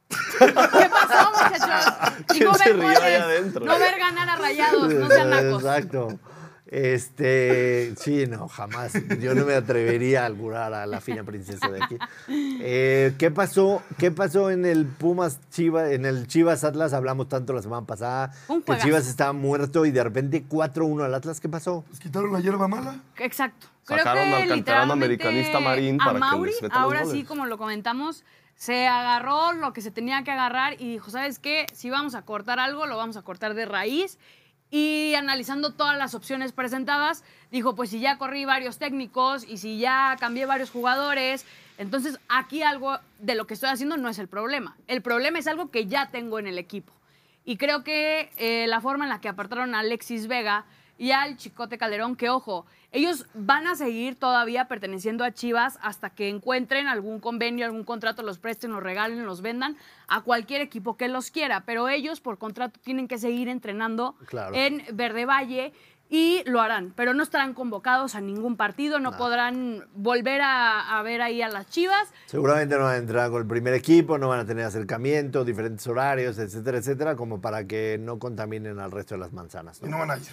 [0.39, 1.93] ¿Qué pasó, muchachos?
[2.29, 3.65] ¿Quién no se ver goles, adentro?
[3.65, 5.63] no ver ganar a rayados, no sean nacos.
[5.63, 6.19] Exacto.
[6.70, 8.93] Este, sí, no, jamás.
[9.22, 11.97] Yo no me atrevería a alburar a la fina princesa de aquí.
[12.30, 13.82] Eh, ¿Qué pasó?
[13.97, 16.93] ¿Qué pasó en el Pumas Chivas, en el Chivas Atlas?
[16.93, 18.78] Hablamos tanto la semana pasada Un que.
[18.78, 21.39] Chivas estaba muerto y de repente 4-1 al Atlas.
[21.39, 21.86] ¿Qué pasó?
[21.88, 22.99] Pues quitaron la hierba mala.
[23.18, 23.68] Exacto.
[23.84, 28.26] Sacaron al canterano americanista Marín para a que Mauri, les ahora sí, como lo comentamos,
[28.55, 31.68] se agarró lo que se tenía que agarrar y dijo, ¿sabes qué?
[31.74, 34.18] Si vamos a cortar algo, lo vamos a cortar de raíz.
[34.70, 39.80] Y analizando todas las opciones presentadas, dijo, pues si ya corrí varios técnicos y si
[39.80, 41.45] ya cambié varios jugadores,
[41.78, 44.76] entonces aquí algo de lo que estoy haciendo no es el problema.
[44.88, 46.91] El problema es algo que ya tengo en el equipo.
[47.45, 50.65] Y creo que eh, la forma en la que apartaron a Alexis Vega
[50.97, 56.09] y al Chicote Calderón, que ojo, ellos van a seguir todavía perteneciendo a Chivas hasta
[56.09, 59.75] que encuentren algún convenio, algún contrato, los presten, los regalen, los vendan
[60.07, 61.63] a cualquier equipo que los quiera.
[61.65, 64.55] Pero ellos por contrato tienen que seguir entrenando Claro.
[64.55, 65.73] en Verde Valle
[66.09, 71.01] y lo harán, pero no estarán convocados a ningún partido, no podrán volver a, a
[71.03, 72.07] ver ahí a las Chivas.
[72.27, 75.85] Seguramente no van a entrar con el primer equipo, no van a tener acercamiento, diferentes
[75.85, 79.81] horarios, etcétera, etcétera, como para que no contaminen al resto de las manzanas.
[79.83, 80.23] Y no van a ir.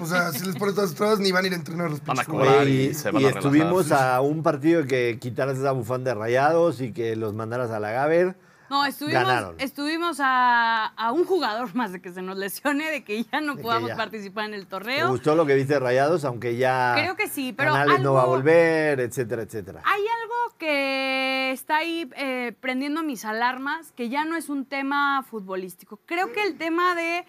[0.00, 2.04] O sea, si les pones todas las trabas, ni van a ir a entrenar los
[2.04, 2.68] Van a cobrar.
[2.68, 6.10] Y y, se van y a estuvimos a un partido de que quitaras esa bufanda
[6.12, 8.36] de rayados y que los mandaras a la Gaber.
[8.68, 9.54] No, estuvimos, Ganaron.
[9.60, 13.54] estuvimos a, a un jugador más de que se nos lesione, de que ya no
[13.54, 13.96] De podamos ya.
[13.96, 15.08] participar en el ¿Te torneo.
[15.08, 16.24] gustó lo que viste de rayados?
[16.24, 16.94] Aunque ya.
[16.96, 19.82] Creo que sí, pero Canales no va a volver, etcétera, etcétera.
[19.84, 25.22] Hay algo que está ahí eh, prendiendo mis alarmas, que ya no es un tema
[25.30, 26.00] futbolístico.
[26.04, 27.24] Creo que el tema de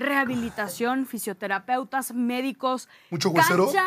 [0.00, 3.66] rehabilitación, fisioterapeutas, médicos, ¿Mucho huesero?
[3.66, 3.86] cancha,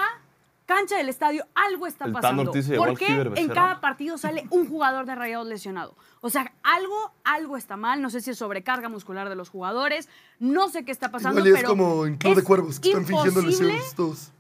[0.66, 2.44] cancha del estadio, algo está El pasando.
[2.44, 3.54] Ortiz llegó al Porque Giver en Becerra.
[3.54, 5.96] cada partido sale un jugador de Rayados lesionado.
[6.22, 8.02] O sea, algo, algo está mal.
[8.02, 10.08] No sé si es sobrecarga muscular de los jugadores.
[10.40, 11.40] No sé qué está pasando.
[11.40, 14.32] Igual y es pero como en Club de Cuervos, que están fingiendo imposible lesiones todos.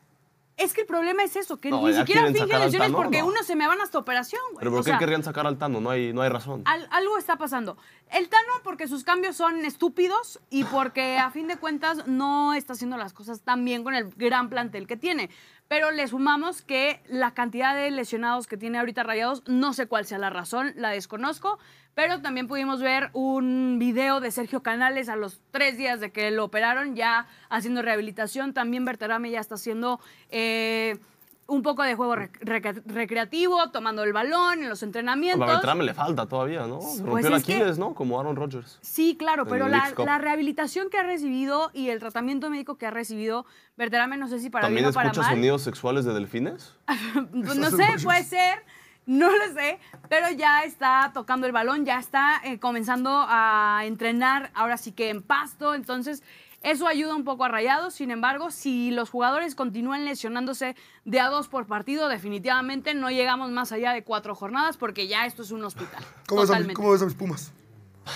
[0.58, 3.28] Es que el problema es eso, que No, ni siquiera al lesiones Tano, porque no.
[3.28, 4.60] uno se me van hasta operación, güey.
[4.60, 5.82] ¿Pero por O qué sea, querrían sacar al Tano?
[5.82, 6.62] No hay, no hay razón.
[6.66, 7.78] al- algo está pasando.
[8.12, 12.74] El Tano porque sus cambios son estúpidos y porque a fin de cuentas no está
[12.74, 15.30] haciendo las cosas tan bien con el gran plantel que tiene.
[15.74, 20.06] Pero le sumamos que la cantidad de lesionados que tiene ahorita Rayados, no sé cuál
[20.06, 21.58] sea la razón, la desconozco,
[21.96, 26.30] pero también pudimos ver un video de Sergio Canales a los tres días de que
[26.30, 28.54] lo operaron, ya haciendo rehabilitación.
[28.54, 30.00] También Berterame ya está haciendo...
[30.30, 31.00] eh,
[31.46, 35.48] un poco de juego rec- rec- recreativo, tomando el balón en los entrenamientos.
[35.48, 36.80] A Beltrán le falta todavía, ¿no?
[36.82, 37.94] Se rompió Pues el que- Aquiles, ¿no?
[37.94, 38.80] Como Aaron Rodgers.
[38.82, 43.46] Sí, claro, pero la, rehabilitación que ha recibido y el tratamiento médico que ha recibido,
[43.78, 45.30] Berterame, no sé si para ¿También bien o para mal.
[45.30, 46.76] sonidos sexuales de delfines?
[47.32, 48.64] Pues no sé, puede ser,
[49.06, 49.80] no lo sé,
[50.10, 55.10] pero ya está tocando el balón, ya está eh, comenzando a entrenar, ahora sí que
[55.10, 56.24] en pasto, entonces
[56.64, 57.94] Eso ayuda un poco a Rayados.
[57.94, 63.52] Sin embargo, si los jugadores continúan lesionándose de a dos por partido, definitivamente no llegamos
[63.52, 66.04] más allá de cuatro jornadas porque ya esto es un hospital.
[66.28, 66.74] ¿Cómo ves, a, mi- Totalmente.
[66.74, 67.52] cómo ves a mis Pumas?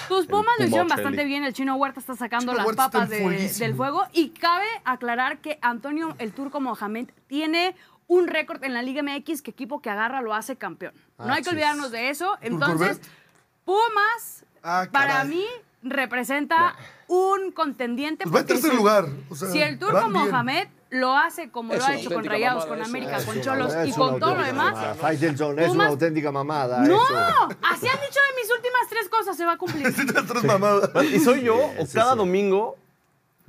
[0.09, 1.43] Tus Pumas lo hicieron bastante bien.
[1.43, 4.03] El Chino Huerta está sacando Chino las Huerta papas de- del fuego.
[4.13, 7.75] Y cabe aclarar que Antonio el Turco Mohamed tiene
[8.07, 10.93] un récord en la Liga MX que equipo que agarra lo hace campeón.
[11.17, 12.37] No hay que olvidarnos de eso.
[12.41, 13.01] Entonces?
[13.65, 15.45] Pumas, Ah, para mí,
[15.89, 16.75] representa
[17.07, 18.23] un contendiente.
[18.23, 19.05] Pues va en tercer si- lugar.
[19.29, 20.09] O sea, Si el Turco.
[20.09, 22.89] Mohamed lo hace como Es lo ha hecho con Rayados, mamada con.
[22.89, 24.73] América, Es con Cholos y con todo lo demás.
[24.73, 24.93] mamada.
[24.95, 26.79] Faitelson, es una auténtica mamada.
[26.79, 29.93] No, así han dicho de mis últimas tres cosas, se va a cumplir.
[30.27, 30.89] Tres mamadas.
[31.11, 32.77] ¿Y soy yo o cada domingo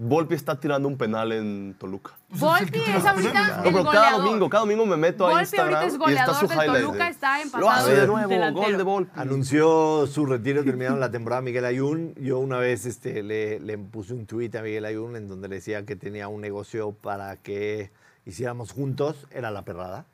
[0.01, 2.13] Volpi está tirando un penal en Toluca?
[2.31, 4.25] Volpi es ahorita No, el pero cada goleador.
[4.25, 6.59] domingo, cada domingo me meto a Volpi Instagram ahorita es y está goleador su del
[6.59, 6.85] highlight.
[6.87, 8.67] Toluca, está Lo empatado hace de de nuevo, delantero.
[8.69, 9.11] gol de Volpi.
[9.21, 12.15] Anunció su retiro terminando la temporada Miguel Ayun.
[12.15, 15.57] Yo una vez este, le, le puse un tuit a Miguel Ayun en donde le
[15.57, 17.91] decía que tenía un negocio para que
[18.25, 19.27] hiciéramos juntos.
[19.33, 20.07] Era la perrada.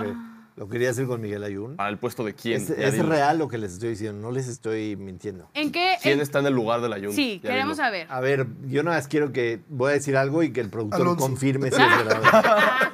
[0.00, 1.76] Que- lo quería hacer con Miguel Ayun.
[1.76, 2.62] ¿Para el puesto de quién?
[2.62, 5.48] Es, real lo que les estoy diciendo, no les estoy mintiendo.
[5.54, 5.96] ¿En qué?
[6.00, 7.12] ¿Quién en- está en el lugar del Ayun?
[7.12, 7.86] Sí, Ya queremos dilo.
[7.86, 8.06] saber.
[8.08, 11.00] A ver, yo nada más quiero que voy a decir algo y que el productor
[11.00, 11.18] Alonso.
[11.24, 12.92] confirme si es verdad.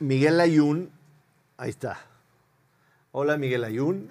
[0.00, 0.90] Miguel Ayun,
[1.56, 1.98] ahí está.
[3.12, 4.08] Hola Miguel Ayun,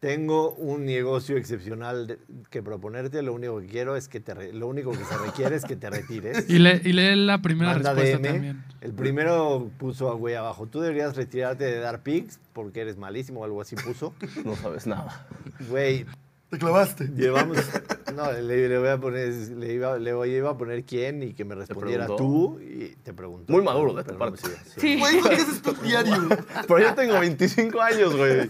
[0.00, 2.18] tengo un negocio excepcional de-
[2.50, 3.22] que proponerte.
[3.22, 5.76] Lo único que quiero es que te, re- lo único que se requiere es que
[5.76, 6.44] te retires.
[6.48, 8.32] Y, le, y lee la primera Manda respuesta DM.
[8.32, 8.64] también.
[8.80, 10.66] El primero puso a güey abajo.
[10.66, 14.14] Tú deberías retirarte de dar pics porque eres malísimo o algo así puso.
[14.44, 15.26] No sabes nada.
[15.68, 16.06] Güey,
[16.50, 17.08] Te clavaste.
[17.08, 17.58] Llevamos.
[18.16, 19.30] No, le, le voy a poner.
[19.30, 22.22] Le iba, le voy- iba a poner quién y que me respondiera preguntó?
[22.56, 23.52] tú y te pregunto.
[23.52, 24.40] Muy maduro de tu parte.
[24.42, 24.80] sí.
[24.80, 24.98] Sí.
[24.98, 26.26] Güey, ¿qué es esto diario?
[26.66, 28.48] Pero yo tengo 25 años, güey.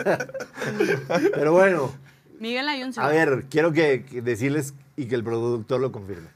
[1.35, 1.93] Pero bueno,
[2.39, 6.29] Miguel Ayun se a ver, quiero que, que decirles y que el productor lo confirme.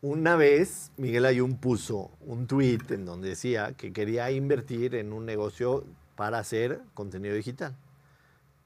[0.00, 5.26] Una vez Miguel Ayun puso un tweet en donde decía que quería invertir en un
[5.26, 5.84] negocio
[6.14, 7.74] para hacer contenido digital.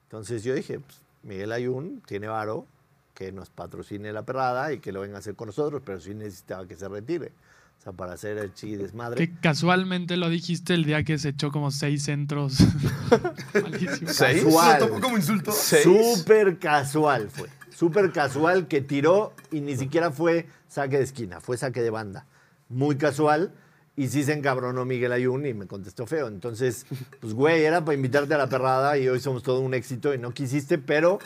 [0.03, 2.67] Entonces yo dije, pues, Miguel Ayun tiene varo,
[3.13, 6.13] que nos patrocine la perrada y que lo venga a hacer con nosotros, pero sí
[6.13, 7.31] necesitaba que se retire.
[7.79, 9.17] O sea, para hacer el chi desmadre.
[9.17, 12.59] Que casualmente lo dijiste el día que se echó como seis centros.
[13.61, 14.09] Malísimo.
[14.09, 14.43] ¿Seis?
[14.43, 14.79] Casual.
[14.79, 15.51] Lo tomó como insulto.
[15.51, 17.49] Súper casual fue.
[17.75, 22.25] Súper casual que tiró y ni siquiera fue saque de esquina, fue saque de banda.
[22.69, 23.53] Muy casual.
[23.95, 26.27] Y sí se encabronó Miguel Ayun y me contestó feo.
[26.27, 26.85] Entonces,
[27.21, 30.17] pues güey, era para invitarte a la perrada y hoy somos todo un éxito y
[30.17, 31.19] no quisiste, pero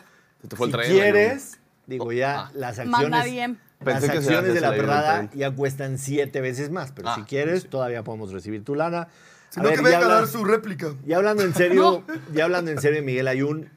[0.47, 2.51] te fue si quieres, digo ya, Ah.
[2.53, 3.59] las Manda acciones, bien.
[3.79, 6.91] las Pensé que se acciones de la perrada ya cuestan siete veces más.
[6.91, 9.07] Pero Ah, si quieres, todavía podemos recibir tu lana.
[9.49, 10.93] Si A no, ver, que venga a dar su réplica.
[11.05, 12.03] y hablando en serio,
[12.33, 13.69] ya hablando en serio, Miguel Ayun,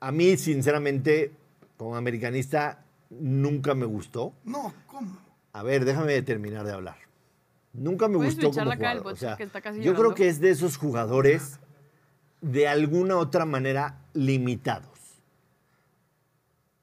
[0.00, 1.30] a mí, sinceramente,
[1.76, 2.78] como americanista,
[3.10, 4.32] nunca me gustó.
[4.44, 5.18] No, ¿cómo?
[5.52, 6.96] A ver, déjame terminar de hablar.
[7.72, 9.00] Nunca me ¿Puedes gustó como la del jugador.
[9.00, 10.02] O Bocho, sea, que está casi yo llorando?
[10.02, 11.58] creo que es de esos jugadores
[12.40, 14.90] de alguna otra manera limitados.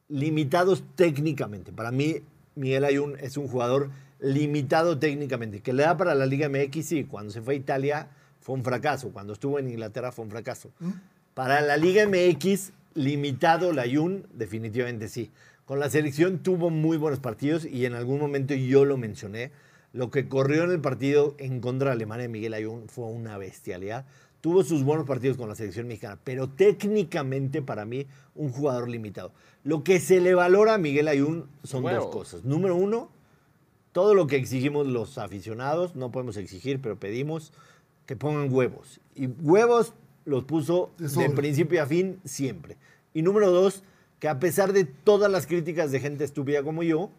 [0.07, 1.71] Limitados técnicamente.
[1.71, 2.21] Para mí,
[2.55, 5.61] Miguel Ayun es un jugador limitado técnicamente.
[5.61, 7.03] Que le da para la Liga MX, sí.
[7.03, 8.07] Cuando se fue a Italia
[8.39, 9.11] fue un fracaso.
[9.11, 10.71] Cuando estuvo en Inglaterra fue un fracaso.
[11.35, 15.29] Para la Liga MX, limitado Layun, definitivamente sí.
[15.65, 19.51] Con la selección tuvo muy buenos partidos y en algún momento yo lo mencioné.
[19.91, 23.37] Lo que corrió en el partido en contra de Alemania de Miguel Ayun fue una
[23.37, 24.05] bestialidad.
[24.41, 29.31] Tuvo sus buenos partidos con la selección mexicana, pero técnicamente para mí un jugador limitado.
[29.63, 32.45] Lo que se le valora a Miguel Ayun son dos cosas.
[32.45, 33.09] Número uno,
[33.91, 37.51] todo lo que exigimos los aficionados, no podemos exigir, pero pedimos
[38.05, 39.01] que pongan huevos.
[39.15, 39.93] Y huevos
[40.25, 42.77] los puso De principio a fin siempre.
[43.13, 43.83] Y número dos,
[44.19, 47.09] que a pesar de todas las críticas de gente estúpida como yo,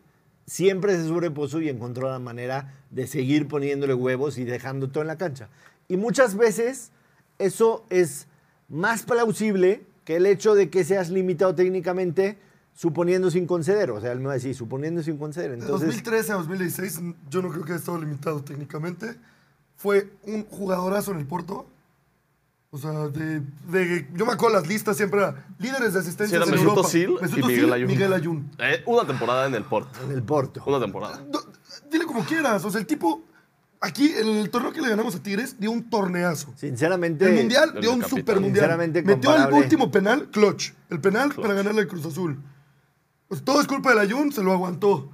[0.47, 5.09] siempre se sobrepuso y encontró la manera de seguir poniéndole huevos y dejando todo en
[5.09, 5.49] la cancha.
[5.89, 6.91] Y muchas veces
[7.39, 8.27] eso es
[8.69, 12.39] más plausible que el hecho de que seas limitado técnicamente
[12.75, 13.91] suponiendo sin conceder.
[13.91, 15.51] O sea, él me va a decir, suponiendo sin conceder.
[15.51, 19.17] De Entonces, 2013 a 2016, yo no creo que haya estado limitado técnicamente.
[19.77, 21.67] Fue un jugadorazo en el Porto.
[22.73, 26.37] O sea, de, de- yo me acuerdo las listas siempre era líderes de Sí, asistencias
[26.37, 26.89] era en Mesut Europa.
[26.89, 27.87] Özil y Miguel Ayun.
[27.89, 28.51] Miguel Ayun.
[28.59, 29.99] Eh, una temporada en el Porto.
[30.05, 30.63] en el Porto.
[30.67, 31.21] Una temporada.
[31.91, 32.65] Dile como quieras.
[32.65, 33.25] O sea, el tipo,
[33.81, 36.53] aquí en el torneo que le ganamos a Tigres, dio un torneazo.
[36.57, 38.55] Sinceramente, El mundial dio un super mundial.
[38.67, 40.71] Sinceramente Metió el último penal, clutch.
[40.91, 42.41] El penal para ganarle al Cruz Azul.
[43.27, 45.11] Pues todo es culpa del Ayun, se lo aguantó.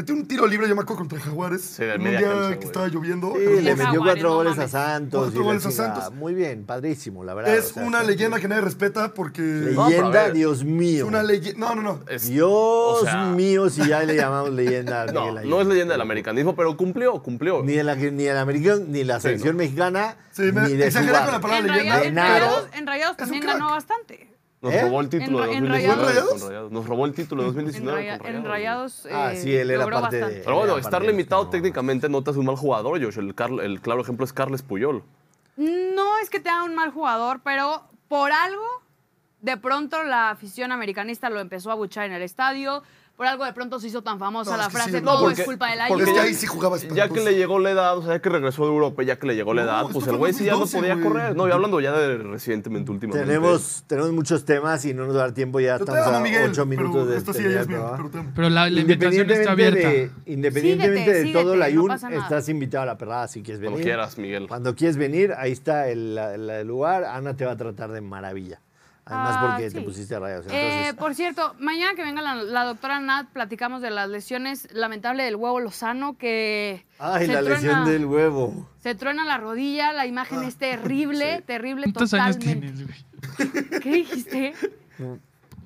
[0.00, 1.60] Metió un tiro libre, yo me acuerdo, contra Jaguares.
[1.60, 2.66] Sí, de en un media día cancha, que güey.
[2.66, 3.32] estaba lloviendo.
[3.34, 4.70] Sí, le Jaguares, metió cuatro no goles a mames.
[4.70, 5.20] Santos.
[5.20, 5.94] Cuatro y la goles a chingada.
[6.00, 6.14] Santos.
[6.18, 7.54] Muy bien, padrísimo, la verdad.
[7.54, 9.42] Es o sea, una leyenda que nadie respeta porque...
[9.42, 10.32] No, pero a Leyenda, ver.
[10.32, 11.06] Dios Es mío.
[11.06, 11.60] una leyenda...
[11.68, 12.00] No, no, no.
[12.08, 15.02] Es- Dios o sea, mío, si ya le llamamos leyenda.
[15.02, 17.62] a No, Miguel no es leyenda del americanismo, pero cumplió, cumplió.
[17.62, 20.98] Ni de la, ni el americano, ni la selección mexicana, Sí, me- ni de su
[20.98, 21.40] exageré con la barrio.
[21.42, 21.92] palabra En leyenda.
[21.98, 22.38] Rayados, en Nada.
[22.38, 23.54] Rayados- en Rayados Es un también crack.
[23.58, 24.29] ganó bastante.
[24.62, 24.82] Nos ¿Eh?
[24.82, 26.30] robó el título En- de en 2019 Rayados.
[26.40, 26.72] con Rayados.
[26.72, 29.08] Nos robó el título de En, 2019 Raya- con en Rayados.
[29.10, 30.40] Ah, eh, sí, él era parte de-.
[30.44, 33.18] Pero bueno, estar limitado técnicamente no te hace un mal jugador, Josh.
[33.18, 35.02] El, Carl- el claro ejemplo es Carles Puyol.
[35.56, 38.64] No es que te haga un mal jugador, pero por algo,
[39.40, 42.82] de pronto la afición americanista lo empezó a buchar en el estadio.
[43.20, 45.10] Por algo de pronto se hizo tan famosa No, la es que frase, sí, no,
[45.12, 46.14] todo porque- es culpa del porque Ayun.
[46.16, 48.30] Es que ahí sí jugaba Ya que le llegó la edad, o sea, ya que
[48.30, 50.60] regresó de Europa, ya que le llegó la edad, pues el güey sí ya no
[50.60, 51.36] 2012, podía correr.
[51.36, 53.26] No, y hablando ya de recientemente, últimamente.
[53.28, 55.60] Tenemos, tenemos muchos temas y no nos va a dar tiempo.
[55.60, 57.76] Ya Yo estamos amo, a Miguel, ocho minutos de esto sí este ya es día,
[57.76, 58.24] mío, ¿verdad?
[58.34, 59.88] pero la, la invitación está abierta.
[59.90, 62.22] de, independientemente Síguete, de todo síguete, pasa nada.
[62.22, 63.72] estás invitado a la perrada si quieres venir.
[63.74, 64.48] Cuando quieras, Miguel.
[64.48, 67.04] Cuando quieres venir, ahí está el, la- la- el lugar.
[67.04, 68.62] Ana te va a tratar de maravilla.
[69.06, 69.84] Además, Ah, porque te sí.
[69.84, 70.46] pusiste rayos.
[70.46, 74.68] Eh, Entonces, por cierto, mañana que venga la, la doctora Nat, platicamos de las lesiones
[74.72, 78.68] lamentables del huevo Lozano, que ay, se la lesión truena- del huevo.
[78.82, 82.72] se truena la rodilla, la imagen es terrible, terrible ¿Cuántos años totalmente.
[82.84, 83.80] tienes, güey?
[83.80, 84.54] ¿Qué dijiste?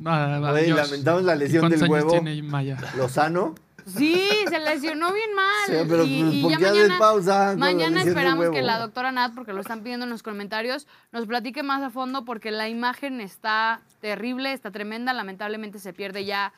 [0.00, 0.76] Nada, va, Güey, Josh.
[0.90, 2.22] lamentamos la ¿Y lesión ¿Cuántos del años huevo.
[2.24, 2.76] tiene Maya?
[2.96, 3.54] Lozano.
[3.86, 5.66] Sí, se lesionó bien mal.
[5.66, 9.12] Sí, pero, y, pues, y ¿por ya qué mañana, pausa mañana esperamos que la doctora
[9.12, 12.68] Nat, porque lo están pidiendo en los comentarios, nos platique más a fondo porque la
[12.68, 16.52] imagen está terrible, está tremenda, lamentablemente se pierde ya.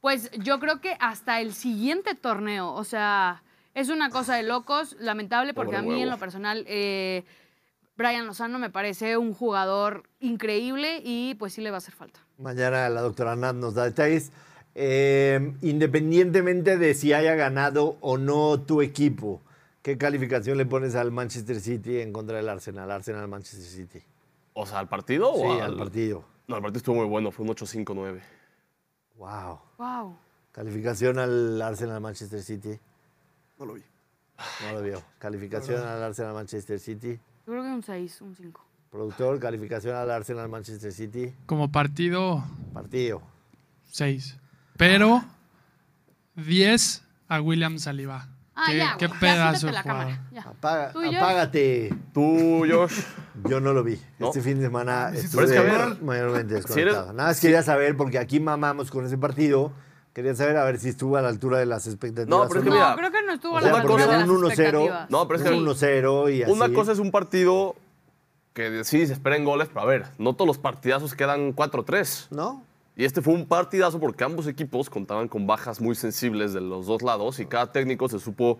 [0.00, 3.42] Pues yo creo que hasta el siguiente torneo, o sea,
[3.74, 7.24] es una cosa de locos, lamentable porque Pobre a mí en lo personal eh,
[7.96, 12.20] Brian Lozano me parece un jugador increíble y pues sí le va a hacer falta.
[12.38, 14.32] Mañana la doctora Nat nos da detalles.
[14.74, 19.40] Eh, independientemente de si haya ganado o no tu equipo,
[19.82, 22.90] ¿qué calificación le pones al Manchester City en contra del Arsenal?
[22.90, 24.02] Arsenal Manchester City.
[24.54, 26.24] O sea, ¿al partido Sí, o al partido.
[26.46, 28.20] No, el partido estuvo muy bueno, fue un 8-5-9.
[29.16, 29.58] Wow.
[29.78, 30.16] Wow.
[30.52, 32.78] Calificación al Arsenal Manchester City.
[33.58, 33.82] No lo vi.
[34.64, 35.02] No lo vio.
[35.18, 37.18] Calificación al Arsenal Manchester City.
[37.46, 38.64] Yo creo que un 6, un 5.
[38.90, 41.32] Productor, calificación al Arsenal Manchester City.
[41.46, 42.42] Como partido,
[42.72, 43.22] Partido.
[43.86, 44.36] 6.
[44.80, 45.22] Pero
[46.36, 48.28] 10 a William Saliba.
[48.56, 50.22] Ah, qué ya, qué ya, pedazo de la cámara.
[50.32, 50.40] Ya.
[50.42, 51.94] Apaga- ¿Tú apágate.
[52.14, 53.02] Tú, Josh.
[53.44, 54.00] Yo no lo vi.
[54.18, 54.28] ¿No?
[54.28, 57.12] Este fin de semana estuve pero es que ver, mayormente si desconectado.
[57.12, 59.70] Nada más quería saber, porque aquí mamamos con ese partido.
[60.14, 62.28] Quería saber a ver si estuvo a la altura de las expectativas.
[62.28, 64.12] No, pero es que No, mira, creo que no estuvo a la altura cosa- de
[64.14, 64.48] un las 1-0.
[64.48, 65.10] expectativas.
[65.10, 66.52] No, pero es Un que- 1-0 y así.
[66.52, 67.76] Una cosa es un partido
[68.54, 72.28] que sí se esperen goles, pero a ver, no todos los partidazos quedan 4-3.
[72.30, 72.64] ¿No?
[72.96, 76.86] Y este fue un partidazo porque ambos equipos contaban con bajas muy sensibles de los
[76.86, 78.58] dos lados y cada técnico se supo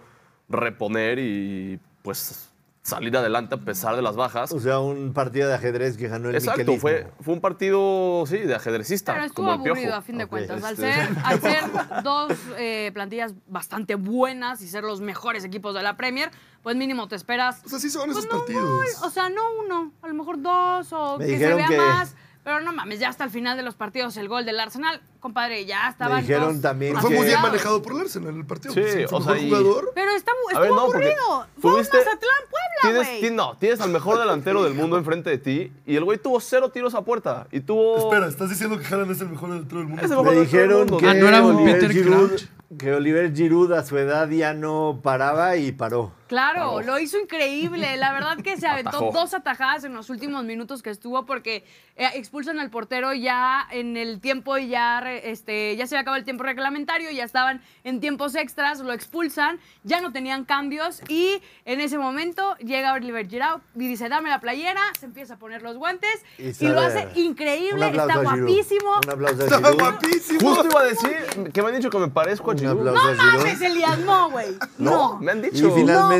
[0.49, 2.47] reponer y pues
[2.83, 4.53] salir adelante a pesar de las bajas.
[4.53, 6.81] O sea, un partido de ajedrez que ganó el Exacto, miquelismo.
[6.81, 9.99] fue, fue un partido, sí, de ajedrecista, Pero estuvo como el aburrido piojo.
[9.99, 10.65] a fin de cuentas.
[10.65, 11.65] Al, Este- ser, al ser
[12.03, 16.31] dos eh, plantillas bastante buenas y ser los mejores equipos de la Premier,
[16.63, 17.61] pues mínimo te esperas.
[17.67, 18.71] O sea, sí son esos pues, no partidos.
[18.71, 21.77] muy- o sea, no uno, a lo mejor dos o Me que se vea que-
[21.77, 22.17] más.
[22.43, 25.67] Pero no mames, ya hasta el final de los partidos el gol del Arsenal, compadre,
[25.67, 28.47] ya estaban Me dijeron todos también Pero fue muy bien manejado por el Arsenal el
[28.47, 28.73] partido.
[28.73, 29.93] Sí, fue o mejor sea, y- jugador.
[29.95, 31.47] Pero está, estuvo ver, no, porque aburrido.
[31.61, 32.21] Fue un tuviste- Mazatlán
[32.51, 33.21] Puebla, Tienes, güey.
[33.21, 36.41] ti- no, tienes al mejor delantero del mundo enfrente de ti y el güey tuvo
[36.41, 37.99] cero tiros a puerta y tuvo...
[37.99, 40.03] Espera, ¿estás diciendo que Haaland es el mejor delantero del mundo?
[40.03, 40.97] Es el mejor Me delantero del dijeron mundo.
[40.99, 42.41] que, Ah, ¿no era un Oliver Peter Giroud,
[42.79, 46.13] que Oliver Giroud a su edad ya no paraba y paró.
[46.31, 47.97] Claro, lo hizo increíble.
[47.97, 49.11] La verdad que se aventó Atajó.
[49.11, 51.65] dos atajadas en los últimos minutos que estuvo porque
[51.97, 56.19] eh, expulsan al portero ya en el tiempo y ya, este, ya se había acabado
[56.21, 61.43] el tiempo reglamentario, ya estaban en tiempos extras, lo expulsan, ya no tenían cambios y
[61.65, 65.63] en ese momento llega Oliver Giroud y dice, dame la playera, se empieza a poner
[65.63, 69.01] los guantes Y y, lo hace increíble, está guapísimo.
[69.05, 69.75] Un aplauso a Está Giroud.
[69.81, 70.41] guapísimo.
[70.49, 72.85] Justo iba a decir que me han dicho que me parezco a Giroud.
[72.85, 74.47] No mames, Elías, no, güey.
[74.79, 75.19] No, No.
[75.21, 75.71] me han Y dicho.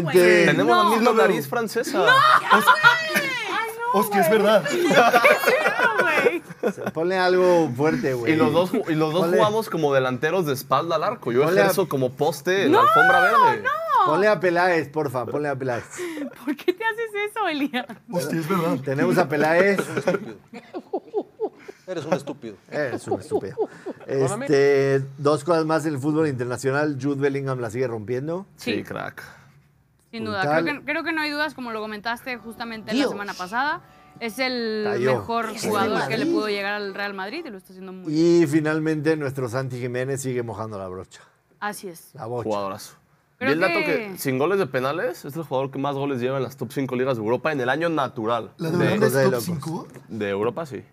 [0.03, 0.11] No.
[0.13, 0.83] Tenemos No.
[0.85, 1.23] la misma No, no.
[1.23, 2.05] nariz francesa.
[2.07, 2.63] Ay,
[3.95, 4.65] no, Hostia, es verdad.
[5.83, 6.43] no, güey.
[6.93, 8.33] ponle algo fuerte, güey.
[8.33, 11.33] Y los dos, ju- y los dos jugamos como delanteros de espalda al arco.
[11.33, 13.65] Yo Ponle a- ejerzo como poste en la alfombra verde.
[14.07, 15.85] Ponle a Peláez, porfa, ponle a Peláez.
[16.45, 17.87] ¿Por qué te haces eso, Elías?
[18.11, 18.79] Hostia, es verdad.
[18.85, 19.79] Tenemos a Peláez.
[21.87, 22.55] Eres un estúpido.
[22.71, 23.57] Eres un estúpido.
[24.07, 26.97] Este, dos cosas más en el fútbol internacional.
[27.03, 28.47] Jude Bellingham la sigue rompiendo.
[28.57, 28.83] Sí, Sí.
[28.85, 29.23] crack.
[30.11, 30.41] Sin duda.
[30.43, 33.07] Creo que, creo que no hay dudas, como lo comentaste justamente Dios.
[33.07, 33.83] la semana pasada.
[34.19, 35.15] Es el Cayó.
[35.15, 38.43] mejor jugador que le pudo llegar al Real Madrid y lo está haciendo muy bien.
[38.43, 41.23] Y finalmente nuestro Santi Jiménez sigue mojando la brocha.
[41.61, 42.11] Así es.
[42.15, 42.45] La bocha.
[42.45, 42.95] Jugadorazo.
[43.39, 46.21] Creo el dato que- que sin goles de penales es el jugador que más goles
[46.21, 48.53] lleva en las top 5 ligas de Europa en el año natural.
[48.59, 49.45] ¿La de de, de top locos.
[49.45, 49.89] 5?
[50.09, 50.85] de Europa, sí.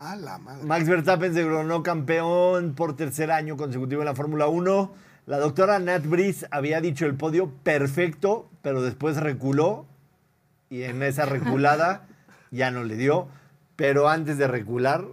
[0.00, 0.64] A la madre.
[0.64, 4.92] Max Verstappen se coronó campeón por tercer año consecutivo en la Fórmula 1.
[5.26, 9.86] La doctora Nat Brice había dicho el podio perfecto, pero después reculó
[10.70, 12.06] y en esa reculada
[12.50, 13.28] ya no le dio.
[13.74, 15.04] Pero antes de recular,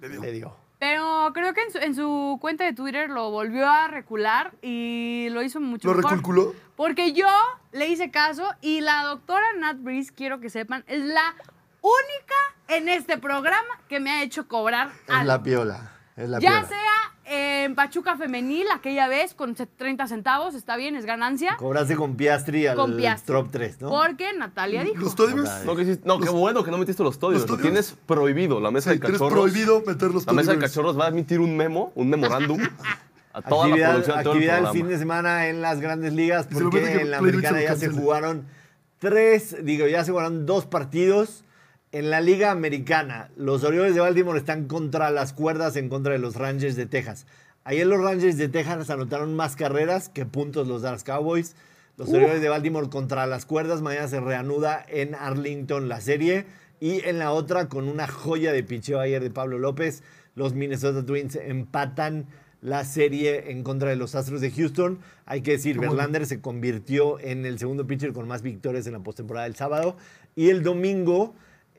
[0.00, 0.56] le dio.
[0.80, 5.28] Pero creo que en su, en su cuenta de Twitter lo volvió a recular y
[5.30, 6.10] lo hizo mucho ¿Lo mejor.
[6.10, 6.54] reculculó?
[6.74, 7.28] Porque yo
[7.70, 11.34] le hice caso y la doctora Nat Breeze, quiero que sepan, es la
[11.80, 12.34] única
[12.66, 15.24] en este programa que me ha hecho cobrar Es algo.
[15.26, 15.92] la piola.
[16.16, 16.78] Es la ya sea
[17.24, 21.56] en Pachuca Femenil, aquella vez, con 30 centavos, está bien, es ganancia.
[21.56, 23.34] Cobraste con Piastri al Con Piastri.
[23.34, 23.88] top 3, ¿no?
[23.88, 24.96] Porque Natalia dijo.
[24.98, 25.48] ¿Los todios?
[25.64, 25.86] No, que
[26.24, 27.42] qué bueno que no metiste los todios.
[27.42, 28.60] los Lo tienes prohibido.
[28.60, 29.40] La mesa Sí, de tienes cachorros.
[29.40, 32.60] prohibido meter los La mesa de cachorros va a emitir un memo, un memorándum
[33.32, 35.80] a toda la actividad producción de todo el actividad el fin de semana en las
[35.80, 38.46] grandes ligas, porque en la americana ya se jugaron
[38.98, 41.44] tres, digo, ya se jugaron dos partidos.
[41.92, 46.18] En la liga americana, los Orioles de Baltimore están contra las cuerdas en contra de
[46.18, 47.26] los Rangers de Texas.
[47.64, 51.54] Ayer los Rangers de Texas anotaron más carreras que puntos los Dallas Cowboys.
[51.98, 53.82] Los Orioles de Baltimore contra las cuerdas.
[53.82, 56.46] Mañana se reanuda en Arlington la serie.
[56.80, 60.02] Y en la otra, con una joya de picheo ayer de Pablo López,
[60.34, 62.24] los Minnesota Twins empatan
[62.62, 65.00] la serie en contra de los Astros de Houston.
[65.26, 69.00] Hay que decir, Verlander se convirtió en el segundo pitcher con más victorias en la
[69.00, 69.98] postemporada del sábado.
[70.34, 71.34] Y el domingo,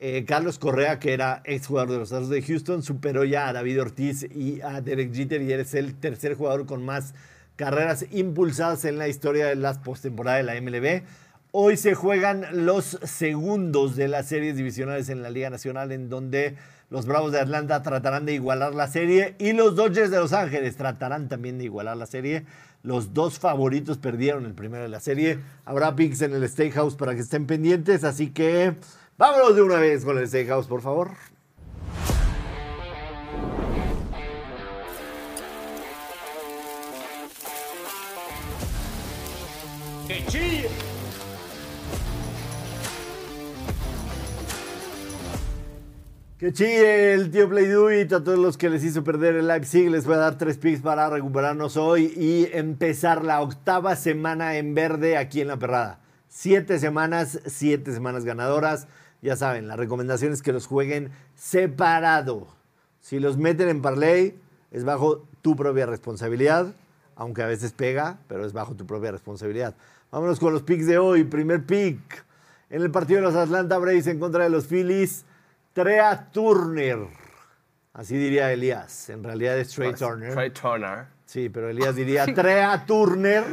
[0.06, 3.80] eh, Carlos Correa, que era exjugador de los Astros de Houston, superó ya a David
[3.80, 7.14] Ortiz y a Derek Jeter y eres el tercer jugador con más
[7.56, 11.04] carreras impulsadas en la historia de las postemporadas de la MLB.
[11.54, 16.58] Hoy se juegan los segundos de las series divisionales en la Liga Nacional, en donde
[16.90, 20.76] los Bravos de Atlanta tratarán de igualar la serie y los Dodgers de Los Ángeles
[20.76, 22.44] tratarán también de igualar la serie.
[22.82, 25.40] Los dos favoritos perdieron el primero de la serie.
[25.64, 28.76] Habrá picks en el Steakhouse para que estén pendientes, así que
[29.18, 31.12] vámonos de una vez con el Steakhouse, por favor.
[46.44, 48.12] Que chille el tío Play Do It.
[48.12, 50.82] A todos los que les hizo perder el Leipzig, les voy a dar tres picks
[50.82, 56.02] para recuperarnos hoy y empezar la octava semana en verde aquí en La Perrada.
[56.28, 58.88] Siete semanas, siete semanas ganadoras.
[59.24, 62.48] Ya saben, la recomendación es que los jueguen separado.
[63.00, 64.38] Si los meten en parlay,
[64.72, 66.74] es bajo tu propia responsabilidad,
[67.16, 69.76] aunque a veces pega, pero es bajo tu propia responsabilidad.
[70.12, 71.24] Vámonos con los picks de hoy.
[71.24, 72.26] Primer pick.
[72.70, 75.24] En el partido de los Atlanta Braves en contra de los Phillies,
[75.74, 77.08] Trea Turner.
[77.94, 79.10] Así diría Elías.
[79.10, 80.34] En realidad es Trey Turner.
[80.34, 81.06] Trey Turner.
[81.26, 83.44] Sí, pero Elías diría Trea Turner.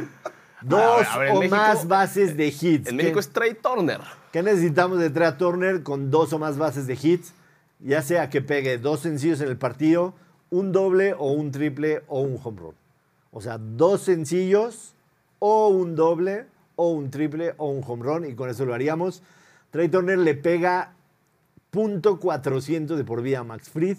[0.61, 2.63] Dos A ver, a ver, en o México- más bases de hits.
[2.63, 4.01] En ¿Qué- México es Trey Turner.
[4.31, 7.33] ¿Qué necesitamos de Trea Turner con dos o más bases de hits?
[7.79, 10.13] Ya sea que pegue dos sencillos en el partido,
[10.49, 12.75] un doble o un triple o un home run.
[13.31, 14.93] O sea, dos sencillos
[15.39, 16.45] o un doble
[16.77, 19.21] o un triple o un home run y con eso lo haríamos.
[19.69, 20.93] Trey Turner le pega
[21.69, 23.97] punto .400 de por vida a Max Fried,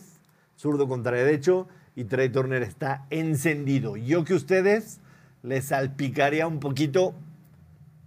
[0.56, 3.98] zurdo contra derecho y Trey Turner está encendido.
[3.98, 4.98] Yo que ustedes
[5.42, 7.12] les salpicaría un poquito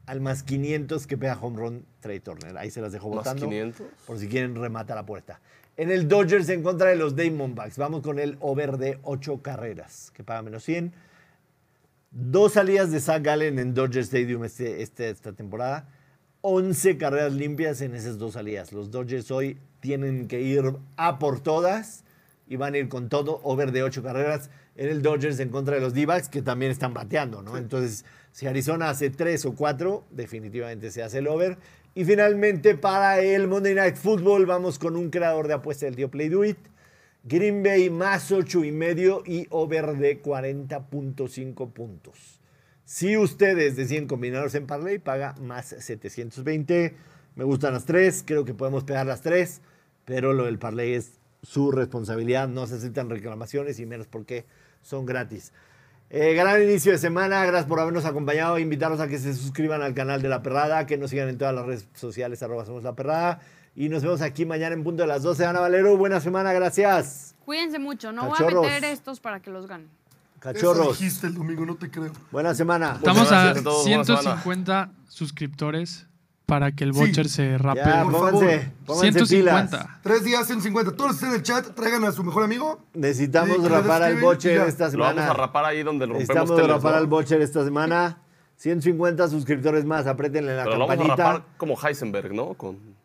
[0.07, 2.55] al más 500 que pega home run Trey Turner.
[2.55, 3.47] Ahí se las dejo ¿Más votando.
[3.47, 3.87] 500?
[4.05, 5.41] Por si quieren remata la puerta.
[5.75, 7.79] En el Dodgers en contra de los Diamondbacks.
[7.79, 10.93] Vamos con el over de 8 carreras, que paga menos 100.
[12.11, 15.89] Dos salidas de Zach Gallen en Dodger Stadium este, este- esta temporada.
[16.41, 18.71] 11 carreras limpias en esas dos salidas.
[18.71, 22.03] Los Dodgers hoy tienen que ir a por todas
[22.47, 23.41] y van a ir con todo.
[23.43, 26.93] Over de 8 carreras en el Dodgers en contra de los D-backs, que también están
[26.93, 27.57] bateando, ¿no?
[27.57, 31.57] Entonces, si Arizona hace 3 o 4, definitivamente se hace el over.
[31.97, 36.11] Y finalmente, para el Monday Night Football, vamos con un creador de apuesta del tío
[36.11, 36.57] Play Do It.
[37.23, 42.41] Green Bay más 8 y medio y over de 40.5 puntos.
[42.83, 46.97] Si ustedes deciden combinarlos en parlay, paga más 720.
[47.35, 49.61] Me gustan las tres, creo que podemos pegar las tres,
[50.03, 52.49] pero lo del parlay es su responsabilidad.
[52.49, 54.43] No se aceptan reclamaciones y menos porque
[54.81, 55.53] son gratis.
[56.17, 58.57] Eh, gran inicio de semana, gracias por habernos acompañado.
[58.57, 61.53] Invitarlos a que se suscriban al canal de La Perrada, que nos sigan en todas
[61.53, 63.41] las redes sociales, arroba somos La Perrada.
[63.75, 65.45] Y nos vemos aquí mañana en punto de las 12.
[65.45, 67.35] Ana Valero, buena semana, gracias.
[67.43, 68.65] Cuídense mucho, no voy Cachorros.
[68.65, 69.87] a meter estos para que los ganen.
[69.87, 72.13] Eso Cachorros, dijiste el domingo, no te creo.
[72.31, 72.93] buena semana.
[72.95, 74.21] Estamos a a todos, buena semana.
[74.21, 76.07] 150 suscriptores
[76.45, 76.99] para que el Sí.
[76.99, 77.81] Butcher se rape.
[77.83, 78.71] Ya, por pónganse, favor.
[78.85, 79.69] pónganse pilas.
[79.69, 79.99] 150.
[80.03, 80.91] Tres días, 150.
[80.95, 82.79] Todos los que estén en el chat, traigan a su mejor amigo.
[82.93, 84.65] Necesitamos Sí, rapar al ya.
[84.65, 85.31] esta Lo vamos semana.
[85.31, 86.97] a rapar ahí donde rompemos Necesitamos teles, rapar ¿no?
[86.99, 88.19] al Bocher esta semana.
[88.57, 91.23] 150 suscriptores más, apriétenle la Pero lo vamos a campanita.
[91.33, 92.53] rapar como Heisenberg, ¿no?
[92.53, 92.95] Con,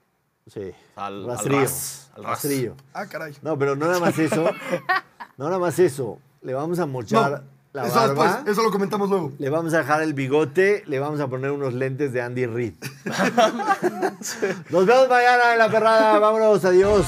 [0.46, 0.72] Sí.
[0.96, 1.60] al, al rastrillo.
[1.60, 2.74] ras, al rastrillo.
[2.92, 3.34] Ah, caray.
[3.42, 4.44] No, pero no nada más eso.
[5.36, 6.18] No nada más eso.
[6.42, 7.40] Le vamos a mochar No,
[7.72, 8.24] la eso barba.
[8.24, 9.32] después, eso lo comentamos luego.
[9.38, 12.74] Le vamos a dejar el bigote, le vamos a poner unos lentes de Andy Reid.
[14.70, 16.18] Nos vemos mañana en la perrada.
[16.18, 17.06] Vámonos, adiós.